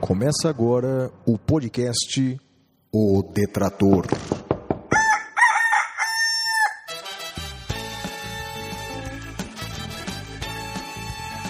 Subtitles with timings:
[0.00, 2.38] Começa agora o podcast
[2.92, 4.06] O Detrator.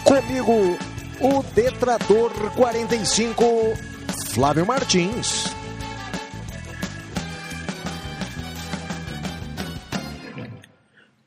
[0.05, 0.79] Comigo,
[1.21, 3.45] o Detrator 45,
[4.31, 5.53] Flávio Martins.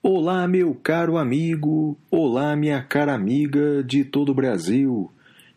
[0.02, 5.12] Olá, meu caro amigo, olá, minha cara amiga de todo o Brasil.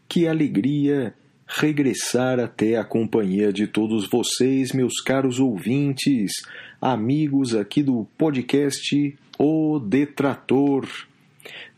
[0.08, 1.14] Que alegria
[1.58, 6.32] regressar até a companhia de todos vocês, meus caros ouvintes,
[6.80, 10.86] amigos aqui do podcast O Detrator.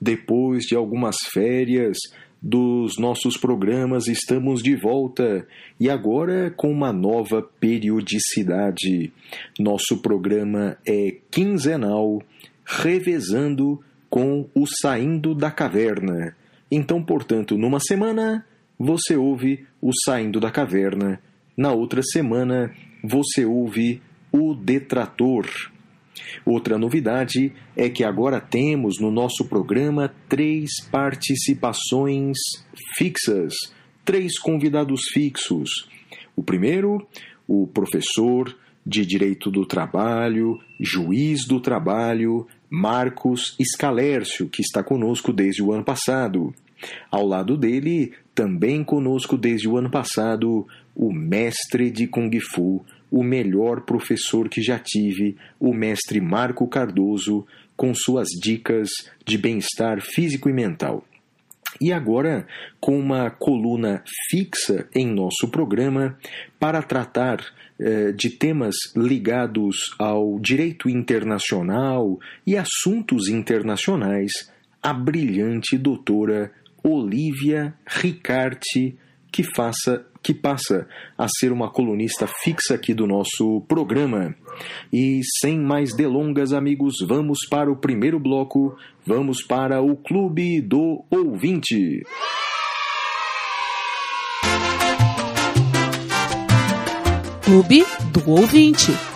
[0.00, 1.97] Depois de algumas férias
[2.41, 5.47] dos nossos programas, estamos de volta
[5.80, 9.12] e agora com uma nova periodicidade.
[9.59, 12.22] Nosso programa é quinzenal,
[12.64, 16.36] revezando com o Saindo da Caverna.
[16.70, 18.45] Então, portanto, numa semana
[18.78, 21.20] você ouve o Saindo da Caverna,
[21.56, 25.47] na outra semana você ouve o Detrator.
[26.44, 32.36] Outra novidade é que agora temos no nosso programa três participações
[32.97, 33.55] fixas,
[34.05, 35.88] três convidados fixos.
[36.34, 37.06] O primeiro,
[37.47, 45.62] o professor de Direito do Trabalho, juiz do trabalho, Marcos Scalércio, que está conosco desde
[45.62, 46.55] o ano passado.
[47.11, 53.22] Ao lado dele, também conosco desde o ano passado, o mestre de Kung Fu, o
[53.22, 58.88] melhor professor que já tive, o mestre Marco Cardoso, com suas dicas
[59.24, 61.04] de bem-estar físico e mental.
[61.80, 62.46] E agora,
[62.80, 66.16] com uma coluna fixa em nosso programa
[66.58, 67.44] para tratar
[67.78, 74.30] eh, de temas ligados ao direito internacional e assuntos internacionais,
[74.80, 76.52] a brilhante doutora
[76.84, 78.96] Olivia Ricarte,
[79.32, 84.34] que, faça, que passa a ser uma colunista fixa aqui do nosso programa.
[84.92, 91.03] E sem mais delongas, amigos, vamos para o primeiro bloco, vamos para o Clube do
[91.10, 92.03] Ouvinte.
[97.42, 99.13] Clube do Ouvinte.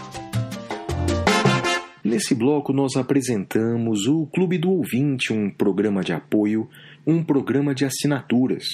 [2.09, 6.67] Nesse bloco, nós apresentamos o Clube do Ouvinte, um programa de apoio,
[7.07, 8.65] um programa de assinaturas.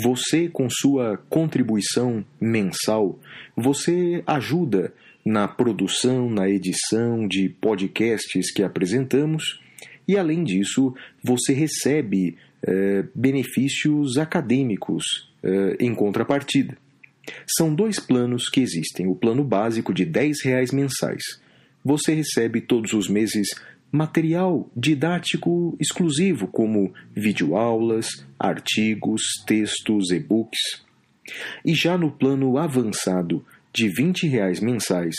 [0.00, 3.18] Você, com sua contribuição mensal,
[3.56, 9.60] você ajuda na produção, na edição de podcasts que apresentamos
[10.06, 16.78] e, além disso, você recebe eh, benefícios acadêmicos eh, em contrapartida.
[17.44, 21.41] São dois planos que existem: o plano básico de R$ reais mensais.
[21.84, 23.48] Você recebe todos os meses
[23.90, 30.82] material didático exclusivo, como videoaulas, artigos, textos, e-books.
[31.64, 35.14] E já no plano avançado de 20 reais mensais,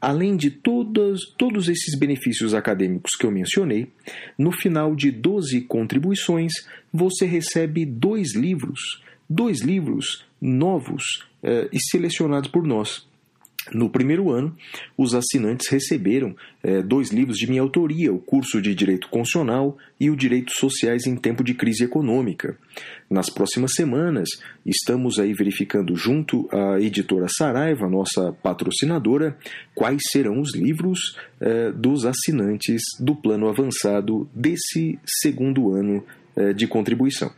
[0.00, 3.90] além de todos, todos esses benefícios acadêmicos que eu mencionei,
[4.38, 6.52] no final de 12 contribuições
[6.92, 11.02] você recebe dois livros, dois livros novos
[11.42, 13.06] eh, e selecionados por nós.
[13.72, 14.54] No primeiro ano,
[14.96, 20.10] os assinantes receberam eh, dois livros de minha autoria, o curso de Direito Constitucional e
[20.10, 22.56] o Direitos Sociais em Tempo de Crise Econômica.
[23.08, 24.28] Nas próximas semanas,
[24.64, 29.36] estamos aí verificando junto à editora Saraiva, nossa patrocinadora,
[29.74, 36.04] quais serão os livros eh, dos assinantes do plano avançado desse segundo ano
[36.36, 37.30] eh, de contribuição.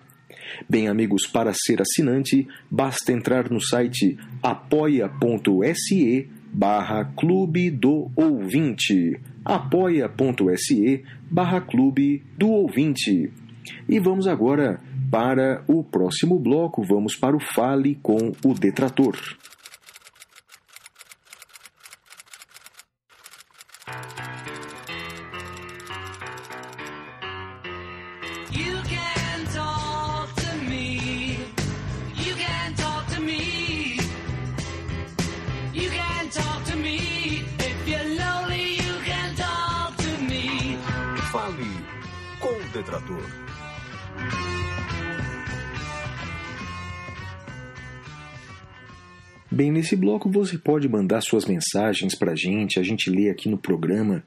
[0.68, 9.20] Bem, amigos, para ser assinante, basta entrar no site apoia.se barra Clube do Ouvinte.
[9.44, 13.30] apoia.se barra Clube do Ouvinte.
[13.88, 14.80] E vamos agora
[15.10, 19.16] para o próximo bloco, vamos para o Fale com o Detrator.
[42.76, 43.22] Detrator.
[49.50, 53.48] Bem, nesse bloco você pode mandar suas mensagens para a gente, a gente lê aqui
[53.48, 54.22] no programa.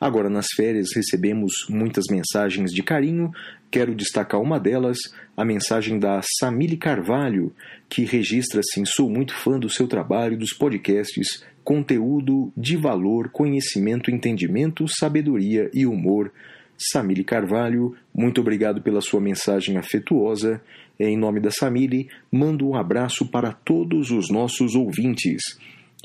[0.00, 3.30] Agora, nas férias, recebemos muitas mensagens de carinho
[3.70, 4.96] Quero destacar uma delas,
[5.36, 7.52] a mensagem da Samile Carvalho,
[7.88, 14.10] que registra assim: sou muito fã do seu trabalho, dos podcasts, conteúdo de valor, conhecimento,
[14.10, 16.32] entendimento, sabedoria e humor.
[16.78, 20.62] Samile Carvalho, muito obrigado pela sua mensagem afetuosa.
[20.98, 25.42] Em nome da Samile, mando um abraço para todos os nossos ouvintes.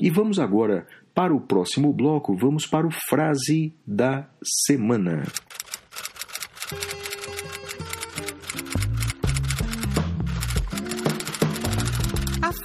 [0.00, 4.28] E vamos agora para o próximo bloco, vamos para o frase da
[4.66, 5.22] semana.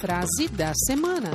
[0.00, 1.30] Frase da semana.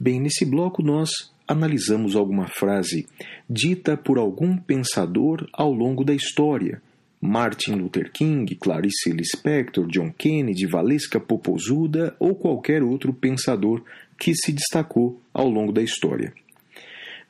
[0.00, 1.10] Bem, nesse bloco nós
[1.46, 3.06] analisamos alguma frase
[3.48, 6.80] dita por algum pensador ao longo da história.
[7.20, 13.84] Martin Luther King, Clarice Lispector, John Kennedy, Valesca Popozuda ou qualquer outro pensador
[14.18, 16.32] que se destacou ao longo da história.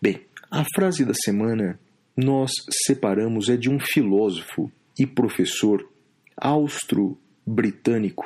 [0.01, 1.81] Bem, a frase da semana
[2.17, 2.53] nós
[2.87, 5.89] separamos é de um filósofo e professor
[6.37, 8.25] austro-britânico,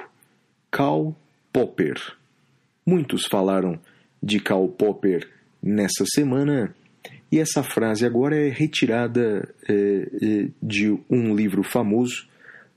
[0.71, 1.13] Karl
[1.53, 2.01] Popper.
[2.87, 3.79] Muitos falaram
[4.23, 5.29] de Karl Popper
[5.63, 6.75] nessa semana
[7.31, 12.27] e essa frase agora é retirada é, é, de um livro famoso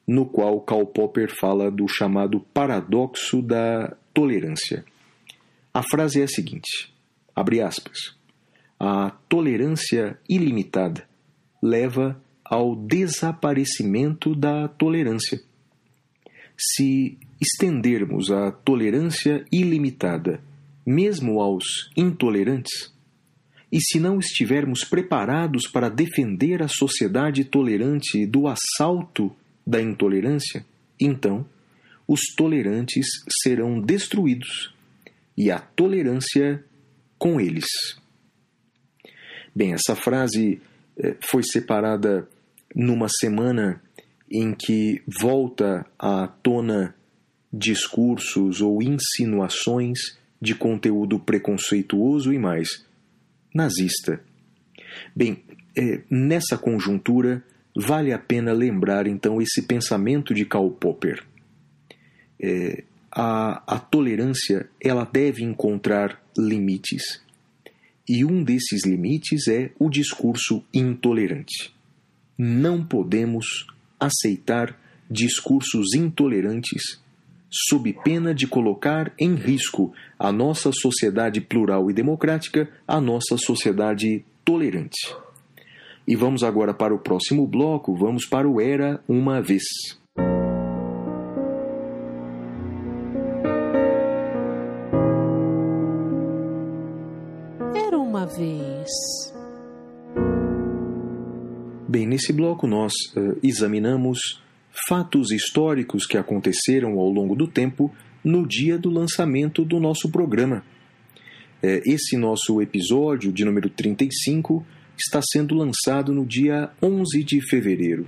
[0.06, 4.84] no qual Karl Popper fala do chamado paradoxo da tolerância.
[5.74, 6.94] A frase é a seguinte:
[7.36, 8.16] abre aspas.
[8.78, 11.08] A tolerância ilimitada
[11.62, 12.20] leva
[12.52, 15.42] ao desaparecimento da tolerância.
[16.60, 20.44] Se estendermos a tolerância ilimitada
[20.86, 22.94] mesmo aos intolerantes,
[23.72, 29.34] e se não estivermos preparados para defender a sociedade tolerante do assalto
[29.66, 30.66] da intolerância,
[31.00, 31.46] então
[32.06, 33.06] os tolerantes
[33.42, 34.76] serão destruídos
[35.38, 36.66] e a tolerância
[37.18, 37.66] com eles.
[39.56, 40.62] Bem, essa frase
[40.98, 42.28] eh, foi separada
[42.76, 43.82] numa semana
[44.30, 46.96] em que volta à tona
[47.52, 52.86] discursos ou insinuações de conteúdo preconceituoso e mais
[53.54, 54.22] nazista.
[55.16, 55.44] Bem,
[55.78, 57.44] é, nessa conjuntura,
[57.76, 61.24] vale a pena lembrar então esse pensamento de Karl Popper.
[62.42, 67.22] É, a, a tolerância ela deve encontrar limites.
[68.08, 71.74] E um desses limites é o discurso intolerante.
[72.44, 73.68] Não podemos
[74.00, 74.76] aceitar
[75.08, 77.00] discursos intolerantes
[77.48, 84.26] sob pena de colocar em risco a nossa sociedade plural e democrática, a nossa sociedade
[84.44, 85.16] tolerante.
[86.08, 89.62] E vamos agora para o próximo bloco, vamos para o Era uma Vez.
[97.76, 98.90] Era uma vez.
[101.92, 104.42] Bem, nesse bloco nós uh, examinamos
[104.88, 107.94] fatos históricos que aconteceram ao longo do tempo
[108.24, 110.64] no dia do lançamento do nosso programa.
[111.62, 114.66] É, esse nosso episódio de número 35
[114.98, 118.08] está sendo lançado no dia 11 de fevereiro.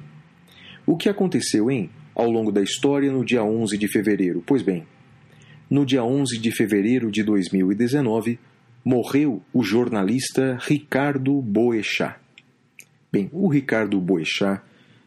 [0.85, 1.89] O que aconteceu, hein?
[2.15, 4.41] Ao longo da história no dia 11 de fevereiro?
[4.47, 4.87] Pois bem,
[5.69, 8.39] no dia 11 de fevereiro de 2019,
[8.85, 12.23] morreu o jornalista Ricardo Boechat.
[13.13, 14.59] Bem, o Ricardo Boechat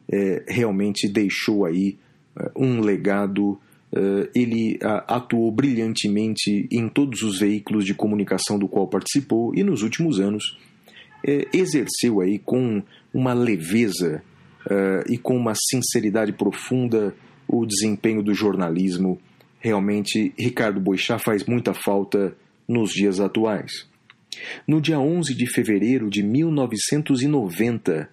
[0.08, 1.98] é, realmente deixou aí
[2.38, 3.58] é, um legado.
[3.92, 9.82] É, ele atuou brilhantemente em todos os veículos de comunicação do qual participou e nos
[9.82, 10.56] últimos anos
[11.26, 12.80] é, exerceu aí com
[13.12, 14.22] uma leveza
[15.08, 17.14] e com uma sinceridade profunda
[17.46, 19.16] o desempenho do jornalismo.
[19.60, 22.36] Realmente, Ricardo Boixá faz muita falta
[22.68, 23.86] nos dias atuais.
[24.66, 28.10] No dia 11 de fevereiro de 1990,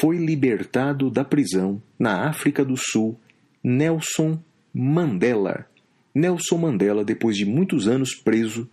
[0.00, 3.18] foi libertado da prisão na África do Sul
[3.62, 4.42] Nelson
[4.72, 5.66] Mandela.
[6.14, 8.70] Nelson Mandela, depois de muitos anos preso,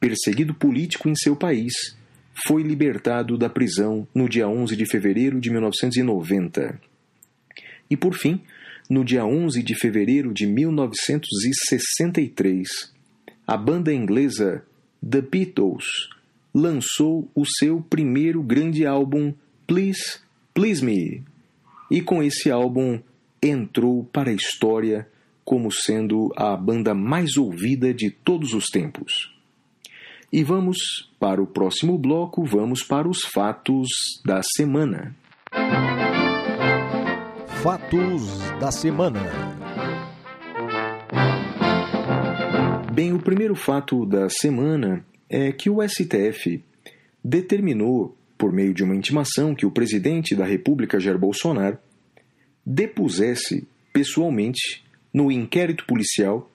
[0.00, 1.74] perseguido político em seu país,
[2.46, 6.80] foi libertado da prisão no dia 11 de fevereiro de 1990.
[7.88, 8.42] E por fim,
[8.88, 12.92] no dia 11 de fevereiro de 1963,
[13.46, 14.64] a banda inglesa
[15.08, 15.84] The Beatles
[16.54, 19.34] lançou o seu primeiro grande álbum
[19.66, 20.20] Please
[20.54, 21.24] Please Me.
[21.90, 23.00] E com esse álbum
[23.42, 25.08] entrou para a história
[25.44, 29.34] como sendo a banda mais ouvida de todos os tempos.
[30.32, 30.78] E vamos
[31.18, 33.88] para o próximo bloco, vamos para os fatos
[34.24, 35.14] da semana.
[37.62, 39.20] Fatos da semana.
[42.92, 46.62] Bem, o primeiro fato da semana é que o STF
[47.22, 51.78] determinou por meio de uma intimação, que o presidente da República, Jair Bolsonaro,
[52.64, 56.50] depusesse pessoalmente no inquérito policial,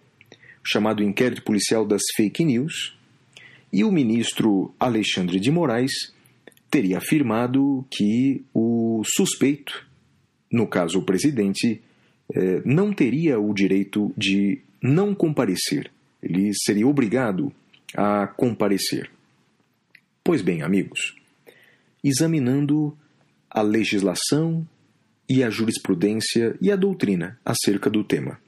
[0.63, 2.97] chamado inquérito policial das fake news,
[3.71, 6.13] e o ministro Alexandre de Moraes
[6.69, 9.88] teria afirmado que o suspeito,
[10.51, 11.81] no caso o presidente,
[12.35, 15.91] eh, não teria o direito de não comparecer.
[16.21, 17.51] Ele seria obrigado
[17.96, 19.10] a comparecer.
[20.24, 21.15] Pois bem, amigos,
[22.03, 22.98] examinando
[23.50, 24.67] a legislação
[25.27, 28.39] e a jurisprudência e a doutrina acerca do tema.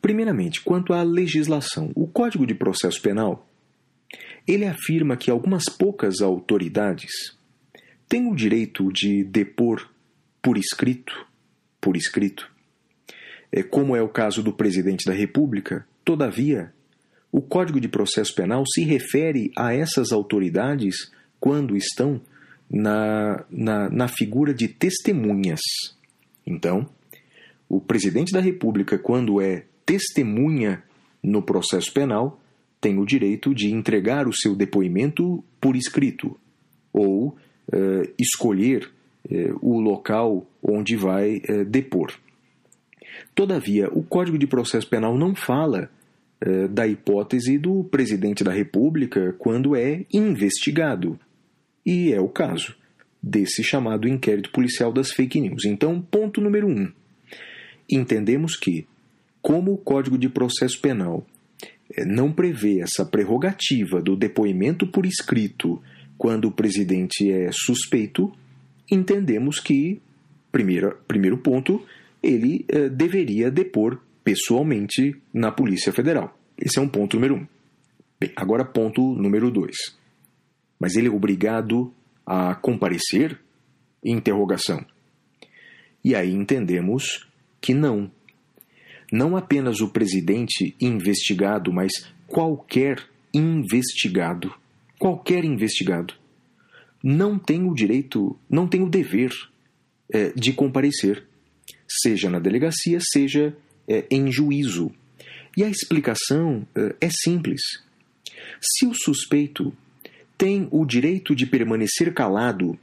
[0.00, 3.48] Primeiramente, quanto à legislação, o Código de Processo Penal
[4.46, 7.36] ele afirma que algumas poucas autoridades
[8.08, 9.90] têm o direito de depor
[10.40, 11.26] por escrito,
[11.78, 12.50] por escrito,
[13.52, 15.86] é, como é o caso do presidente da República.
[16.02, 16.72] Todavia,
[17.30, 22.20] o Código de Processo Penal se refere a essas autoridades quando estão
[22.70, 25.60] na, na, na figura de testemunhas.
[26.46, 26.88] Então,
[27.68, 30.82] o presidente da República, quando é testemunha
[31.22, 32.40] no processo penal,
[32.80, 36.38] tem o direito de entregar o seu depoimento por escrito
[36.92, 38.90] ou uh, escolher
[39.30, 42.12] uh, o local onde vai uh, depor.
[43.34, 45.90] Todavia, o Código de Processo Penal não fala
[46.70, 51.18] da hipótese do presidente da República quando é investigado.
[51.84, 52.76] E é o caso
[53.22, 55.64] desse chamado inquérito policial das fake news.
[55.64, 56.90] Então, ponto número um.
[57.90, 58.86] Entendemos que,
[59.42, 61.26] como o Código de Processo Penal
[61.94, 65.82] é, não prevê essa prerrogativa do depoimento por escrito
[66.16, 68.32] quando o presidente é suspeito,
[68.90, 70.00] entendemos que,
[70.52, 71.82] primeiro, primeiro ponto,
[72.22, 76.38] ele eh, deveria depor pessoalmente na Polícia Federal.
[76.58, 77.46] Esse é um ponto número um.
[78.20, 79.96] Bem, agora ponto número dois.
[80.78, 81.90] Mas ele é obrigado
[82.26, 83.40] a comparecer?
[84.04, 84.84] Interrogação.
[86.04, 87.26] E aí entendemos
[87.58, 88.10] que não
[89.10, 91.90] não apenas o presidente investigado, mas
[92.26, 94.54] qualquer investigado,
[94.98, 96.12] qualquer investigado,
[97.02, 99.30] não tem o direito, não tem o dever
[100.12, 101.24] é, de comparecer,
[101.88, 103.56] seja na delegacia, seja
[103.88, 104.92] é, em juízo.
[105.56, 107.60] E a explicação é, é simples.
[108.60, 109.72] Se o suspeito
[110.36, 112.78] tem o direito de permanecer calado,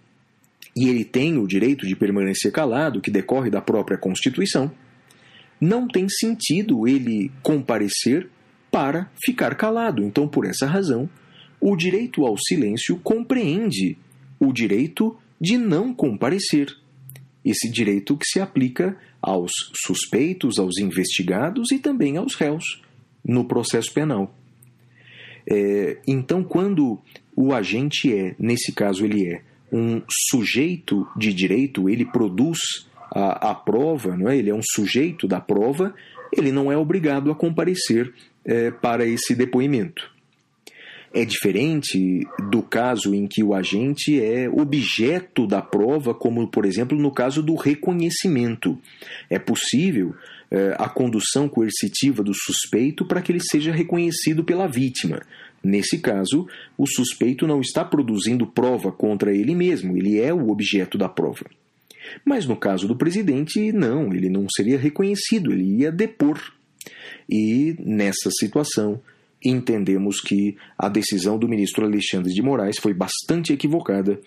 [0.75, 4.69] e ele tem o direito de permanecer calado, que decorre da própria Constituição,
[5.59, 8.29] não tem sentido ele comparecer
[8.69, 10.03] para ficar calado.
[10.03, 11.09] Então, por essa razão,
[11.61, 13.97] o direito ao silêncio compreende
[14.37, 16.75] o direito de não comparecer.
[17.45, 19.51] Esse direito que se aplica aos
[19.85, 22.81] suspeitos, aos investigados e também aos réus
[23.23, 24.35] no processo penal.
[25.47, 26.99] É, então, quando
[27.35, 32.59] o agente é, nesse caso, ele é um sujeito de direito, ele produz
[33.11, 34.37] a, a prova, não é?
[34.37, 35.93] ele é um sujeito da prova,
[36.31, 40.14] ele não é obrigado a comparecer é, para esse depoimento.
[41.15, 46.97] É diferente do caso em que o agente é objeto da prova, como, por exemplo,
[46.99, 48.77] no caso do reconhecimento.
[49.29, 50.13] É possível
[50.51, 55.21] é, a condução coercitiva do suspeito para que ele seja reconhecido pela vítima.
[55.63, 60.97] Nesse caso, o suspeito não está produzindo prova contra ele mesmo, ele é o objeto
[60.97, 61.45] da prova.
[62.25, 66.39] Mas no caso do presidente, não, ele não seria reconhecido, ele ia depor.
[67.29, 69.01] E nessa situação,
[69.49, 74.19] entendemos que a decisão do ministro Alexandre de Moraes foi bastante equivocada,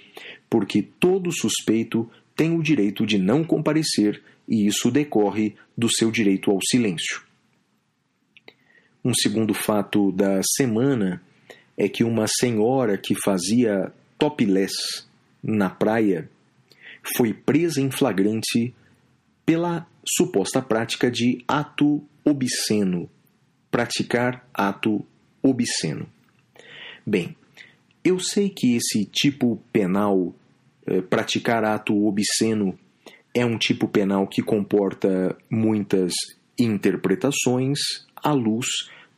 [0.48, 6.50] porque todo suspeito tem o direito de não comparecer e isso decorre do seu direito
[6.50, 7.22] ao silêncio.
[9.04, 11.22] Um segundo fato da semana
[11.76, 15.04] é que uma senhora que fazia topless
[15.42, 16.28] na praia
[17.16, 18.74] foi presa em flagrante
[19.46, 23.08] pela suposta prática de ato obsceno.
[23.70, 25.04] Praticar ato
[25.42, 26.08] obsceno.
[27.06, 27.36] Bem,
[28.04, 30.34] eu sei que esse tipo penal,
[30.86, 32.78] eh, praticar ato obsceno,
[33.34, 36.12] é um tipo penal que comporta muitas
[36.58, 37.78] interpretações
[38.16, 38.66] à luz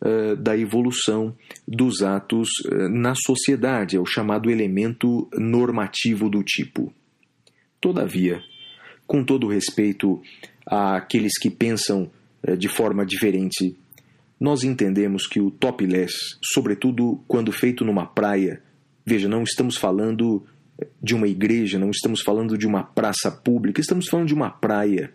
[0.05, 6.93] eh, da evolução dos atos eh, na sociedade, é o chamado elemento normativo do tipo.
[7.81, 8.43] Todavia,
[9.07, 10.21] com todo respeito
[10.67, 12.11] àqueles que pensam
[12.59, 13.77] de forma diferente,
[14.41, 18.63] nós entendemos que o topless, sobretudo quando feito numa praia,
[19.05, 20.45] veja, não estamos falando
[21.03, 25.13] de uma igreja, não estamos falando de uma praça pública, estamos falando de uma praia.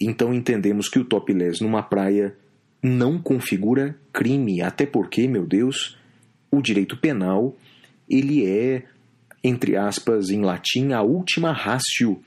[0.00, 2.36] Então entendemos que o topless numa praia
[2.82, 5.96] não configura crime, até porque, meu Deus,
[6.50, 7.56] o direito penal
[8.06, 8.84] ele é
[9.44, 12.22] entre aspas, em latim, a última ratio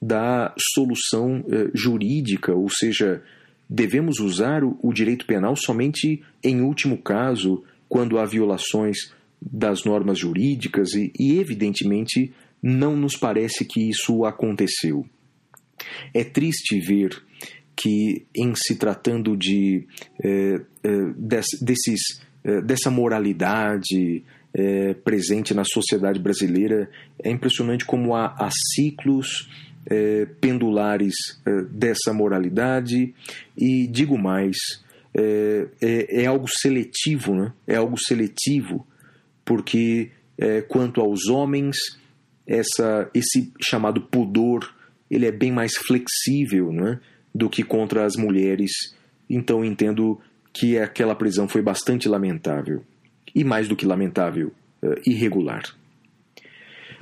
[0.00, 3.22] da solução eh, jurídica, ou seja,
[3.68, 8.96] devemos usar o, direito penal somente em último caso, quando há violações
[9.40, 15.04] das normas jurídicas, e, e evidentemente não nos parece que isso aconteceu.
[16.14, 17.10] É triste ver
[17.76, 19.86] que, em se tratando de
[20.22, 26.88] eh, eh, des, desses, eh, dessa moralidade eh, presente na sociedade brasileira,
[27.22, 29.50] é impressionante como há, há ciclos
[29.86, 31.14] eh, pendulares
[31.44, 33.14] eh, dessa moralidade
[33.56, 34.56] e, digo mais,
[35.12, 35.68] é,
[36.08, 37.52] é, algo seletivo, né?
[37.66, 38.86] é algo seletivo,
[39.44, 40.10] porque
[40.66, 41.76] quanto aos homens,
[42.44, 44.74] essa, esse chamado pudor
[45.08, 46.98] ele é bem mais flexível, né?
[47.32, 48.72] do que contra as mulheres.
[49.30, 50.20] Então entendo
[50.52, 52.82] que aquela prisão foi bastante lamentável.
[53.32, 54.52] E mais do que lamentável,
[55.06, 55.62] irregular.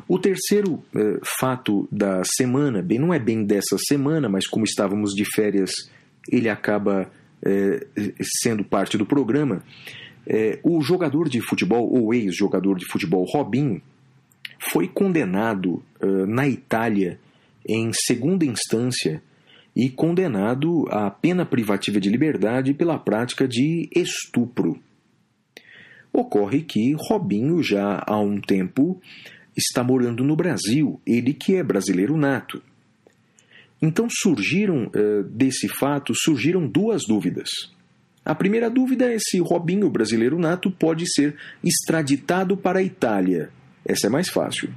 [0.08, 5.12] O terceiro uh, fato da semana, bem, não é bem dessa semana, mas como estávamos
[5.14, 5.70] de férias,
[6.30, 7.10] ele acaba
[7.42, 9.62] uh, sendo parte do programa.
[10.62, 13.82] o jogador de futebol, ou ex-jogador de futebol Robinho,
[14.70, 15.82] foi condenado
[16.28, 17.18] na Itália
[17.68, 19.20] em segunda instância
[19.74, 24.78] e condenado à pena privativa de liberdade pela prática de estupro.
[26.12, 29.00] Ocorre que Robinho já há um tempo
[29.56, 32.62] está morando no Brasil, ele que é brasileiro nato.
[33.80, 37.50] Então surgiram uh, desse fato surgiram duas dúvidas.
[38.24, 43.50] A primeira dúvida é se Robinho, brasileiro nato, pode ser extraditado para a Itália.
[43.84, 44.72] Essa é mais fácil.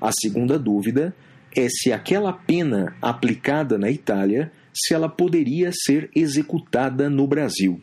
[0.00, 1.14] A segunda dúvida
[1.54, 7.80] é se aquela pena aplicada na Itália, se ela poderia ser executada no Brasil.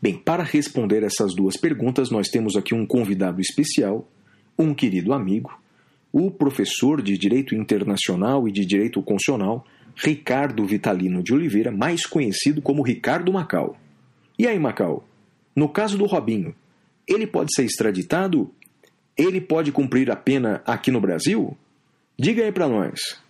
[0.00, 4.10] Bem, para responder essas duas perguntas, nós temos aqui um convidado especial,
[4.58, 5.58] um querido amigo,
[6.12, 9.66] o professor de Direito Internacional e de Direito Constitucional,
[9.96, 13.76] Ricardo Vitalino de Oliveira, mais conhecido como Ricardo Macau.
[14.38, 15.06] E aí, Macau?
[15.54, 16.54] No caso do Robinho,
[17.06, 18.54] ele pode ser extraditado?
[19.16, 21.56] Ele pode cumprir a pena aqui no Brasil?
[22.18, 23.20] Diga aí para nós.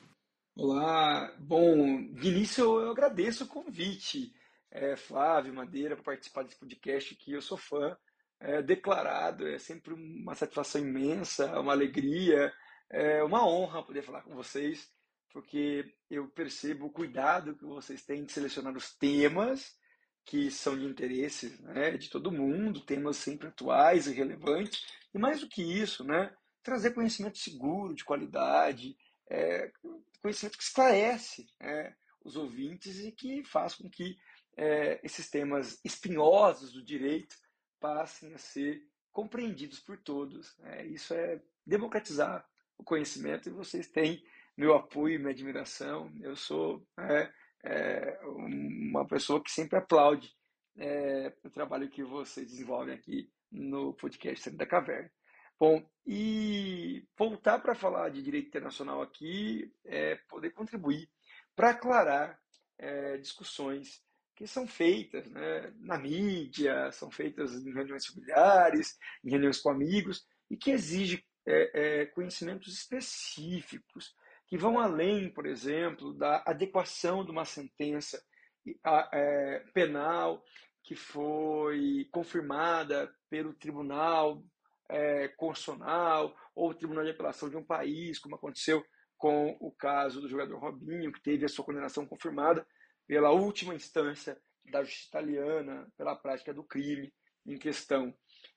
[0.56, 4.32] Olá, bom, de início eu agradeço o convite,
[4.70, 7.96] é, Flávio Madeira, para participar desse podcast que eu sou fã
[8.42, 12.52] é, declarado, é sempre uma satisfação imensa, uma alegria,
[12.90, 14.90] é uma honra poder falar com vocês,
[15.32, 19.76] porque eu percebo o cuidado que vocês têm de selecionar os temas
[20.24, 25.40] que são de interesse né, de todo mundo, temas sempre atuais e relevantes, e mais
[25.40, 28.96] do que isso, né, trazer conhecimento seguro, de qualidade,
[29.28, 29.72] é,
[30.20, 31.92] conhecimento que esclarece é,
[32.24, 34.16] os ouvintes e que faz com que
[34.56, 37.34] é, esses temas espinhosos do direito
[37.82, 40.56] passem a ser compreendidos por todos.
[40.58, 40.86] Né?
[40.86, 42.46] Isso é democratizar
[42.78, 44.22] o conhecimento e vocês têm
[44.56, 46.10] meu apoio minha admiração.
[46.20, 47.32] Eu sou é,
[47.64, 50.32] é, uma pessoa que sempre aplaude
[50.76, 55.10] é, o trabalho que vocês desenvolvem aqui no podcast Centro da Caverna.
[55.58, 61.08] Bom, e voltar para falar de direito internacional aqui é poder contribuir
[61.54, 62.40] para aclarar
[62.78, 64.02] é, discussões
[64.34, 70.26] que são feitas né, na mídia, são feitas em reuniões familiares, em reuniões com amigos,
[70.50, 74.14] e que exigem é, é, conhecimentos específicos,
[74.46, 78.22] que vão além, por exemplo, da adequação de uma sentença
[79.12, 80.42] é, penal
[80.82, 84.42] que foi confirmada pelo tribunal
[84.88, 88.84] é, constitucional ou tribunal de apelação de um país, como aconteceu
[89.16, 92.66] com o caso do jogador Robinho, que teve a sua condenação confirmada
[93.12, 97.12] pela última instância da justiça italiana pela prática do crime
[97.44, 98.16] em questão.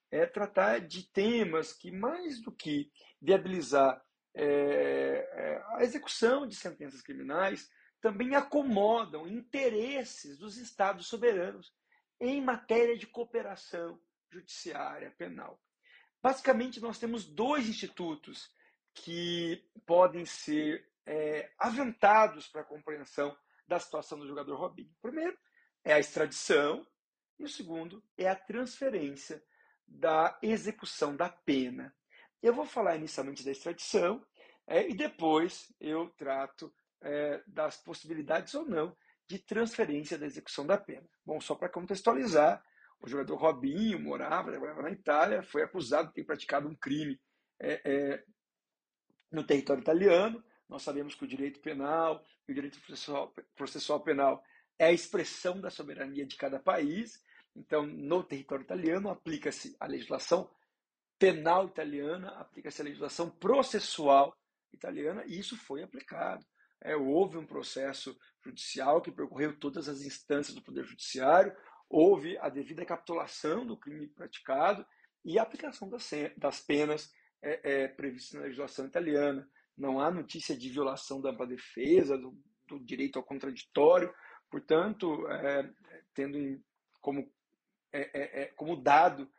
[0.10, 2.90] É tratar de temas que, mais do que
[3.22, 4.02] viabilizar
[4.34, 11.74] é, é a execução de sentenças criminais, também acomodam interesses dos Estados soberanos
[12.18, 14.00] em matéria de cooperação
[14.32, 15.60] judiciária penal.
[16.24, 18.50] Basicamente, nós temos dois institutos
[18.94, 23.36] que podem ser é, aventados para a compreensão
[23.68, 24.94] da situação do jogador Robinho.
[25.02, 25.38] Primeiro
[25.84, 26.86] é a extradição
[27.40, 29.44] e o segundo é a transferência
[29.88, 31.96] da execução da pena.
[32.42, 34.26] Eu vou falar inicialmente da extradição
[34.68, 38.96] é, e depois eu trato é, das possibilidades ou não
[39.28, 41.08] de transferência da execução da pena.
[41.26, 42.64] Bom, só para contextualizar,
[43.00, 47.20] o jogador Robinho morava, na Itália, foi acusado de ter praticado um crime
[47.60, 48.24] é, é,
[49.32, 50.44] no território italiano.
[50.68, 54.44] Nós sabemos que o direito penal e o direito processual, processual penal
[54.78, 57.22] é a expressão da soberania de cada país.
[57.56, 60.50] Então, no território italiano, aplica-se a legislação
[61.18, 64.36] penal italiana, aplica-se a legislação processual
[64.74, 66.46] italiana e isso foi aplicado.
[66.82, 71.56] É, houve um processo judicial que percorreu todas as instâncias do Poder Judiciário,
[71.90, 74.86] houve a devida capitulação do crime praticado
[75.24, 79.50] e a aplicação das, das penas é, é, previstas na legislação italiana.
[79.78, 84.14] Não há notícia de violação da ampla defesa, do, do direito ao contraditório,
[84.50, 85.70] portanto, é,
[86.14, 86.62] tendo
[87.02, 87.32] como,
[87.92, 89.30] é, é, como dado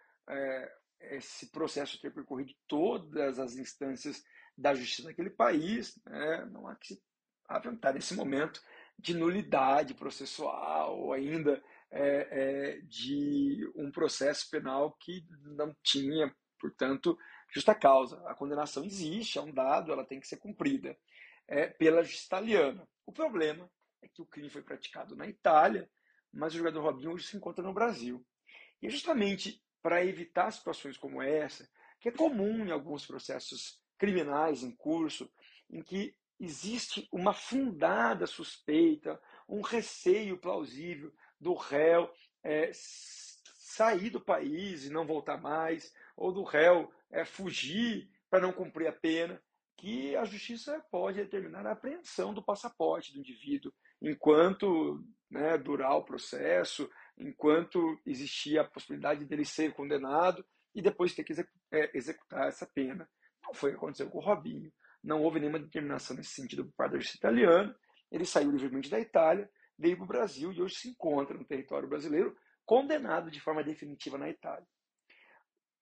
[1.00, 4.22] esse processo ter percorrido todas as instâncias
[4.56, 7.02] da justiça daquele país, né, não há que se
[7.48, 8.60] aventar nesse momento
[8.98, 17.16] de nulidade processual ou ainda é, é, de um processo penal que não tinha, portanto,
[17.48, 18.20] justa causa.
[18.28, 20.96] A condenação existe, é um dado, ela tem que ser cumprida
[21.46, 22.88] é, pela justiça italiana.
[23.04, 23.70] O problema
[24.02, 25.90] é que o crime foi praticado na Itália,
[26.32, 28.24] mas o jogador Robinho hoje se encontra no Brasil.
[28.82, 31.68] E é justamente para evitar situações como essa,
[32.00, 35.30] que é comum em alguns processos criminais em curso,
[35.70, 42.10] em que existe uma fundada suspeita, um receio plausível do réu
[42.42, 42.70] é,
[43.76, 48.86] sair do país e não voltar mais, ou do réu é, fugir para não cumprir
[48.86, 49.40] a pena,
[49.76, 56.04] que a justiça pode determinar a apreensão do passaporte do indivíduo enquanto né, durar o
[56.04, 61.34] processo, enquanto existia a possibilidade dele ser condenado e depois ter que
[61.70, 63.08] é, executar essa pena.
[63.44, 64.72] Não foi o que aconteceu com o Robinho.
[65.04, 67.76] Não houve nenhuma determinação nesse sentido por parte da justiça italiana.
[68.10, 71.88] Ele saiu livremente da Itália, veio para o Brasil e hoje se encontra no território
[71.88, 72.34] brasileiro,
[72.66, 74.66] condenado de forma definitiva na Itália.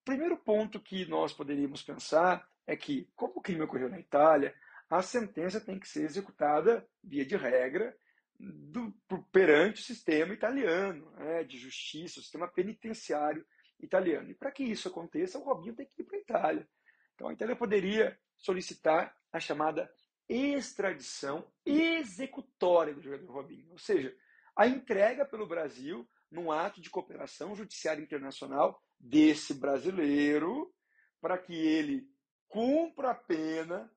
[0.03, 4.55] O primeiro ponto que nós poderíamos pensar é que, como o crime ocorreu na Itália,
[4.89, 7.97] a sentença tem que ser executada, via de regra,
[8.39, 8.93] do,
[9.33, 13.47] perante o sistema italiano né, de justiça, o sistema penitenciário
[13.81, 14.31] italiano.
[14.31, 16.69] E para que isso aconteça, o Robinho tem que ir para a Itália.
[17.15, 19.91] Então a Itália poderia solicitar a chamada
[20.29, 24.15] extradição executória do jogador Robinho, ou seja,
[24.57, 30.75] a entrega pelo Brasil num ato de cooperação judiciária internacional desse brasileiro
[31.21, 32.09] para que ele
[32.49, 33.91] cumpra a pena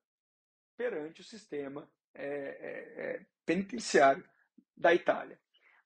[0.76, 4.24] perante o sistema é, é, é, penitenciário
[4.76, 5.38] da Itália.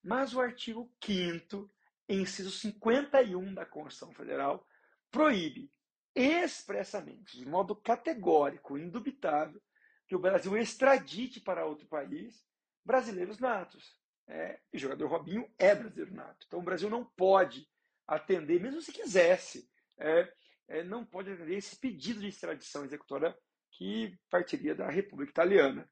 [0.03, 1.71] Mas o artigo 5
[2.09, 4.67] inciso 51 da Constituição Federal,
[5.11, 5.73] proíbe
[6.15, 9.61] expressamente, de modo categórico, indubitável,
[10.07, 12.45] que o Brasil extradite para outro país
[12.85, 13.99] brasileiros natos.
[14.33, 16.47] É, e o jogador Robinho é brasileiro nato.
[16.47, 17.69] Então o Brasil não pode
[18.07, 19.69] atender, mesmo se quisesse,
[19.99, 20.33] é,
[20.69, 23.37] é, não pode atender esse pedido de extradição executora
[23.73, 25.87] que partiria da República Italiana.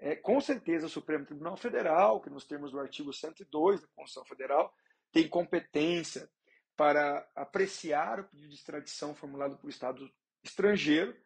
[0.00, 4.24] É, com certeza o Supremo Tribunal Federal, que nos termos do artigo 102 da Constituição
[4.24, 4.74] Federal,
[5.12, 6.28] tem competência
[6.76, 10.10] para apreciar o pedido de extradição formulado por Estado
[10.42, 11.16] estrangeiro,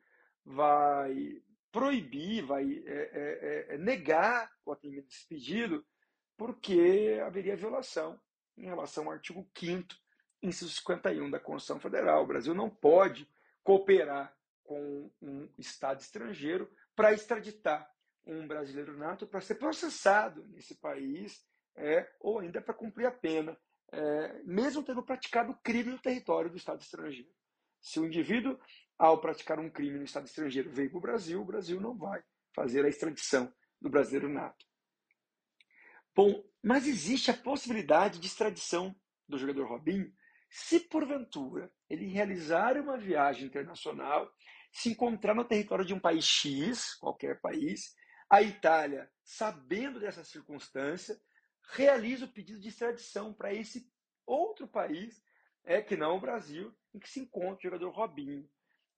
[0.44, 1.42] vai
[1.72, 5.84] proibir, vai é, é, é, negar o atendimento desse pedido,
[6.40, 8.18] porque haveria violação
[8.56, 9.94] em relação ao artigo 5
[10.42, 12.22] inciso 51 da Constituição Federal.
[12.22, 13.28] O Brasil não pode
[13.62, 17.94] cooperar com um Estado estrangeiro para extraditar
[18.26, 21.44] um brasileiro nato para ser processado nesse país
[21.76, 23.54] é, ou ainda para cumprir a pena
[23.92, 27.28] é, mesmo tendo praticado crime no território do Estado estrangeiro.
[27.82, 28.58] Se o indivíduo,
[28.96, 32.24] ao praticar um crime no Estado estrangeiro, veio para o Brasil, o Brasil não vai
[32.54, 34.69] fazer a extradição do brasileiro nato.
[36.14, 38.94] Bom, mas existe a possibilidade de extradição
[39.28, 40.12] do jogador Robinho
[40.50, 44.30] se porventura ele realizar uma viagem internacional,
[44.72, 47.94] se encontrar no território de um país X, qualquer país,
[48.28, 51.16] a Itália, sabendo dessa circunstância,
[51.72, 53.88] realiza o pedido de extradição para esse
[54.26, 55.22] outro país,
[55.64, 58.48] é que não o Brasil, em que se encontra o jogador Robinho.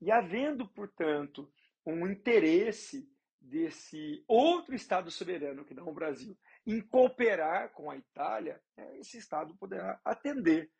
[0.01, 1.53] E havendo, portanto,
[1.85, 8.61] um interesse desse outro Estado soberano, que não o Brasil, em cooperar com a Itália,
[8.77, 10.71] é, esse Estado poderá atender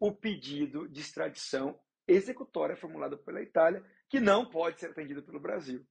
[0.00, 5.86] o pedido de extradição executória formulado pela Itália, que não pode ser atendido pelo Brasil.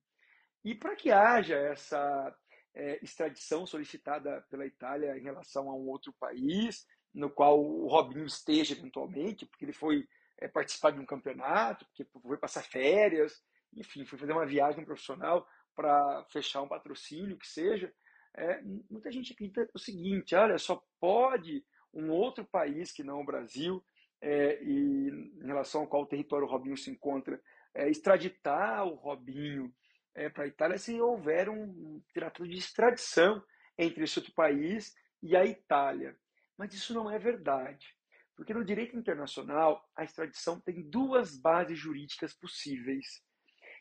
[0.64, 2.36] E para que haja essa
[2.74, 8.26] é, extradição solicitada pela Itália em relação a um outro país, no qual o Robinho
[8.26, 10.08] esteja eventualmente, porque ele foi
[10.40, 13.42] é, participar de um campeonato, porque foi passar férias,
[13.74, 17.94] enfim, foi fazer uma viagem profissional para fechar um patrocínio, que seja.
[18.38, 23.26] É, muita gente acredita o seguinte: olha, só pode um outro país que não o
[23.26, 23.84] Brasil,
[24.22, 25.10] é, e
[25.42, 27.42] em relação ao qual o território Robinho se encontra,
[27.74, 29.74] é, extraditar o Robinho
[30.16, 33.44] é, para a Itália se houver um tratado de extradição
[33.78, 36.18] entre esse outro país e a Itália.
[36.58, 37.96] Mas isso não é verdade.
[38.36, 43.24] Porque no direito internacional, a extradição tem duas bases jurídicas possíveis.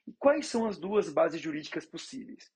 [0.07, 2.51] E quais são as duas bases jurídicas possíveis?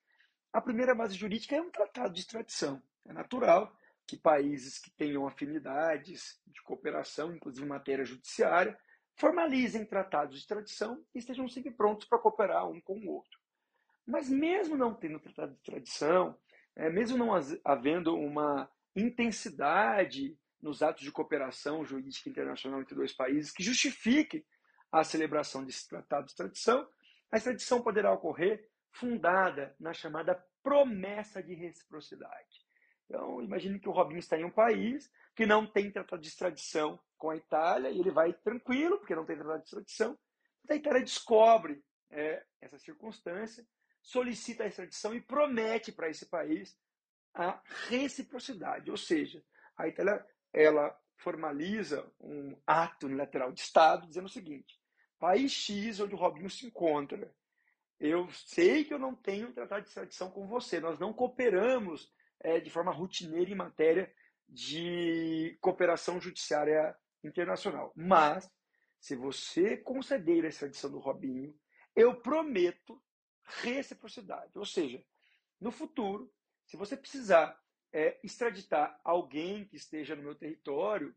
[0.53, 2.83] A primeira base jurídica é um tratado de extradição.
[3.07, 3.75] É natural
[4.07, 8.77] que países que tenham afinidades de cooperação, inclusive em matéria judiciária,
[9.17, 13.39] formalizem tratados de extradição e estejam sempre prontos para cooperar um com o outro.
[14.05, 16.37] Mas mesmo não tendo tratado de extradição,
[16.75, 17.31] é, mesmo não
[17.65, 24.45] havendo uma intensidade nos atos de cooperação jurídica internacional entre dois países que justifique
[24.91, 26.89] a celebração desse tratado de extradição,
[27.31, 32.67] a extradição poderá ocorrer fundada na chamada promessa de reciprocidade.
[33.07, 36.99] Então, imagine que o Robinho está em um país que não tem tratado de extradição
[37.17, 40.19] com a Itália e ele vai tranquilo, porque não tem tratado de extradição.
[40.69, 43.67] A Itália descobre é, essa circunstância,
[44.03, 46.79] solicita a extradição e promete para esse país
[47.35, 49.43] a reciprocidade, ou seja,
[49.77, 54.81] a Itália ela formaliza um ato unilateral de Estado dizendo o seguinte:
[55.19, 57.33] país X onde o Robinho se encontra,
[58.01, 62.11] eu sei que eu não tenho um tratado de extradição com você, nós não cooperamos
[62.41, 64.11] é, de forma rotineira em matéria
[64.49, 67.93] de cooperação judiciária internacional.
[67.95, 68.51] Mas,
[68.99, 71.55] se você conceder a extradição do Robinho,
[71.95, 73.01] eu prometo
[73.63, 74.59] reciprocidade.
[74.59, 75.05] Ou seja,
[75.61, 76.33] no futuro,
[76.65, 77.61] se você precisar
[77.93, 81.15] é, extraditar alguém que esteja no meu território,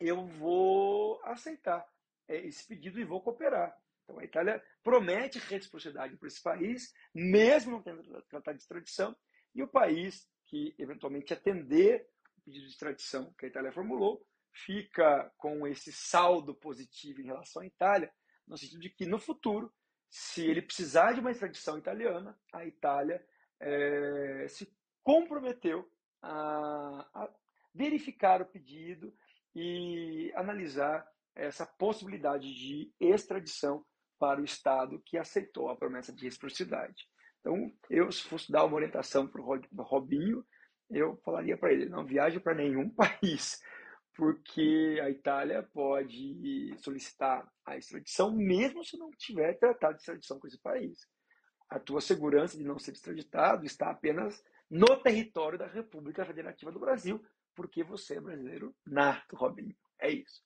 [0.00, 1.86] eu vou aceitar
[2.28, 3.76] é, esse pedido e vou cooperar.
[4.06, 9.16] Então a Itália promete reciprocidade para esse país, mesmo não tendo tratado de extradição,
[9.52, 15.30] e o país que eventualmente atender o pedido de extradição que a Itália formulou fica
[15.36, 18.12] com esse saldo positivo em relação à Itália,
[18.46, 19.72] no sentido de que no futuro,
[20.08, 23.26] se ele precisar de uma extradição italiana, a Itália
[23.60, 25.90] é, se comprometeu
[26.22, 27.30] a, a
[27.74, 29.12] verificar o pedido
[29.54, 33.84] e analisar essa possibilidade de extradição
[34.18, 37.06] para o Estado que aceitou a promessa de reciprocidade.
[37.40, 40.44] Então, eu, se fosse dar uma orientação para o Robinho,
[40.90, 43.60] eu falaria para ele: não viaje para nenhum país,
[44.14, 50.46] porque a Itália pode solicitar a extradição mesmo se não tiver tratado de extradição com
[50.46, 50.98] esse país.
[51.68, 56.80] A tua segurança de não ser extraditado está apenas no território da República Federativa do
[56.80, 57.24] Brasil,
[57.54, 59.76] porque você é brasileiro nato, Robinho.
[60.00, 60.42] É isso.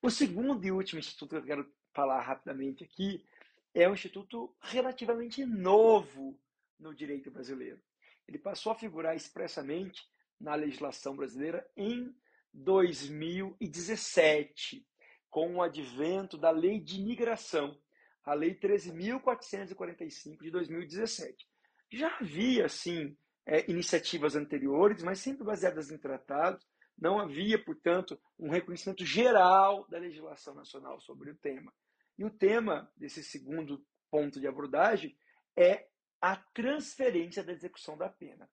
[0.00, 3.26] O segundo e último instituto que eu quero falar rapidamente aqui
[3.74, 6.38] é um instituto relativamente novo
[6.78, 7.80] no direito brasileiro.
[8.28, 10.08] Ele passou a figurar expressamente
[10.40, 12.14] na legislação brasileira em
[12.54, 14.86] 2017,
[15.28, 17.76] com o advento da Lei de Imigração,
[18.24, 21.48] a Lei 13.445 de 2017.
[21.90, 26.64] Já havia, sim, é, iniciativas anteriores, mas sempre baseadas em tratados.
[26.96, 31.72] Não havia, portanto, um reconhecimento geral da legislação nacional sobre o tema.
[32.18, 35.16] E o tema desse segundo ponto de abordagem
[35.56, 35.86] é
[36.20, 38.50] a transferência da execução da pena.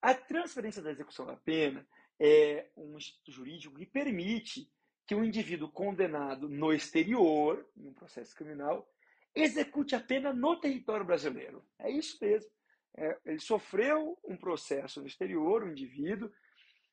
[0.00, 1.86] A transferência da execução da pena
[2.18, 4.70] é um instituto jurídico que permite
[5.06, 8.88] que um indivíduo condenado no exterior, em um processo criminal,
[9.34, 11.66] execute a pena no território brasileiro.
[11.78, 12.50] É isso mesmo.
[12.96, 16.30] É, ele sofreu um processo no exterior, o um indivíduo,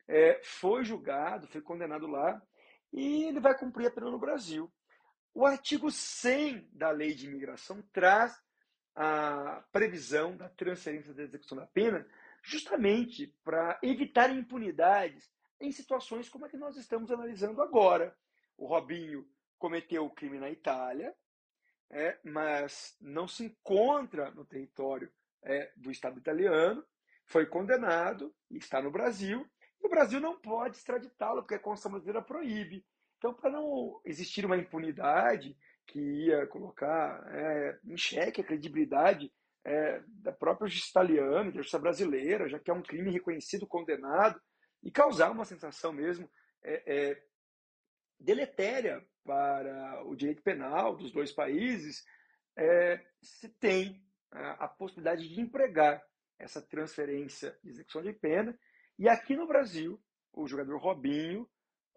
[0.08, 2.42] é, foi julgado, foi condenado lá,
[2.94, 4.72] e ele vai cumprir a pena no Brasil.
[5.40, 8.36] O artigo 100 da Lei de Imigração traz
[8.96, 12.08] a previsão da transferência da execução da pena
[12.42, 18.18] justamente para evitar impunidades em situações como a que nós estamos analisando agora.
[18.58, 21.16] O Robinho cometeu o crime na Itália,
[21.92, 26.84] é, mas não se encontra no território é, do Estado italiano,
[27.28, 29.48] foi condenado e está no Brasil,
[29.80, 32.84] e o Brasil não pode extraditá-lo, porque a Constituição brasileira proíbe.
[33.18, 39.32] Então, para não existir uma impunidade que ia colocar é, em xeque a credibilidade
[39.66, 44.40] é, da própria justiça italiana, da justiça brasileira, já que é um crime reconhecido, condenado,
[44.84, 46.30] e causar uma sensação mesmo
[46.64, 47.24] é, é
[48.20, 52.06] deletéria para o direito penal dos dois países,
[52.56, 54.02] é, se tem
[54.32, 56.04] a, a possibilidade de empregar
[56.40, 58.58] essa transferência de execução de pena,
[58.98, 60.02] e aqui no Brasil,
[60.32, 61.48] o jogador Robinho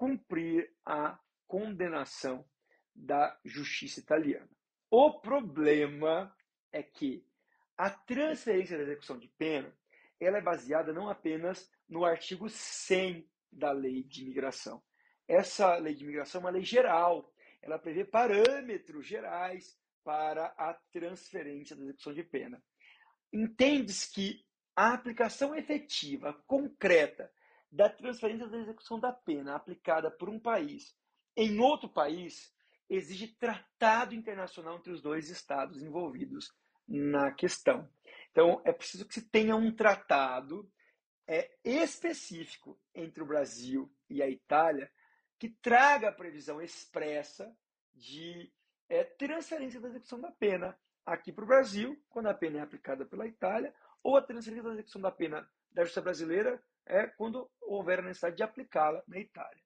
[0.00, 2.48] cumprir a condenação
[2.94, 4.48] da justiça italiana.
[4.90, 6.34] O problema
[6.72, 7.22] é que
[7.76, 9.70] a transferência da execução de pena
[10.18, 14.82] ela é baseada não apenas no artigo 100 da lei de imigração.
[15.28, 21.76] Essa lei de imigração é uma lei geral, ela prevê parâmetros gerais para a transferência
[21.76, 22.62] da execução de pena.
[23.30, 27.30] Entende-se que a aplicação efetiva, concreta,
[27.70, 30.94] da transferência da execução da pena aplicada por um país
[31.36, 32.52] em outro país
[32.88, 36.52] exige tratado internacional entre os dois estados envolvidos
[36.86, 37.88] na questão.
[38.30, 40.70] Então, é preciso que se tenha um tratado
[41.26, 44.90] é, específico entre o Brasil e a Itália
[45.38, 47.56] que traga a previsão expressa
[47.94, 48.52] de
[48.88, 53.06] é, transferência da execução da pena aqui para o Brasil, quando a pena é aplicada
[53.06, 58.00] pela Itália, ou a transferência da execução da pena da justiça brasileira é quando houver
[58.00, 59.62] a necessidade de aplicá-la na Itália.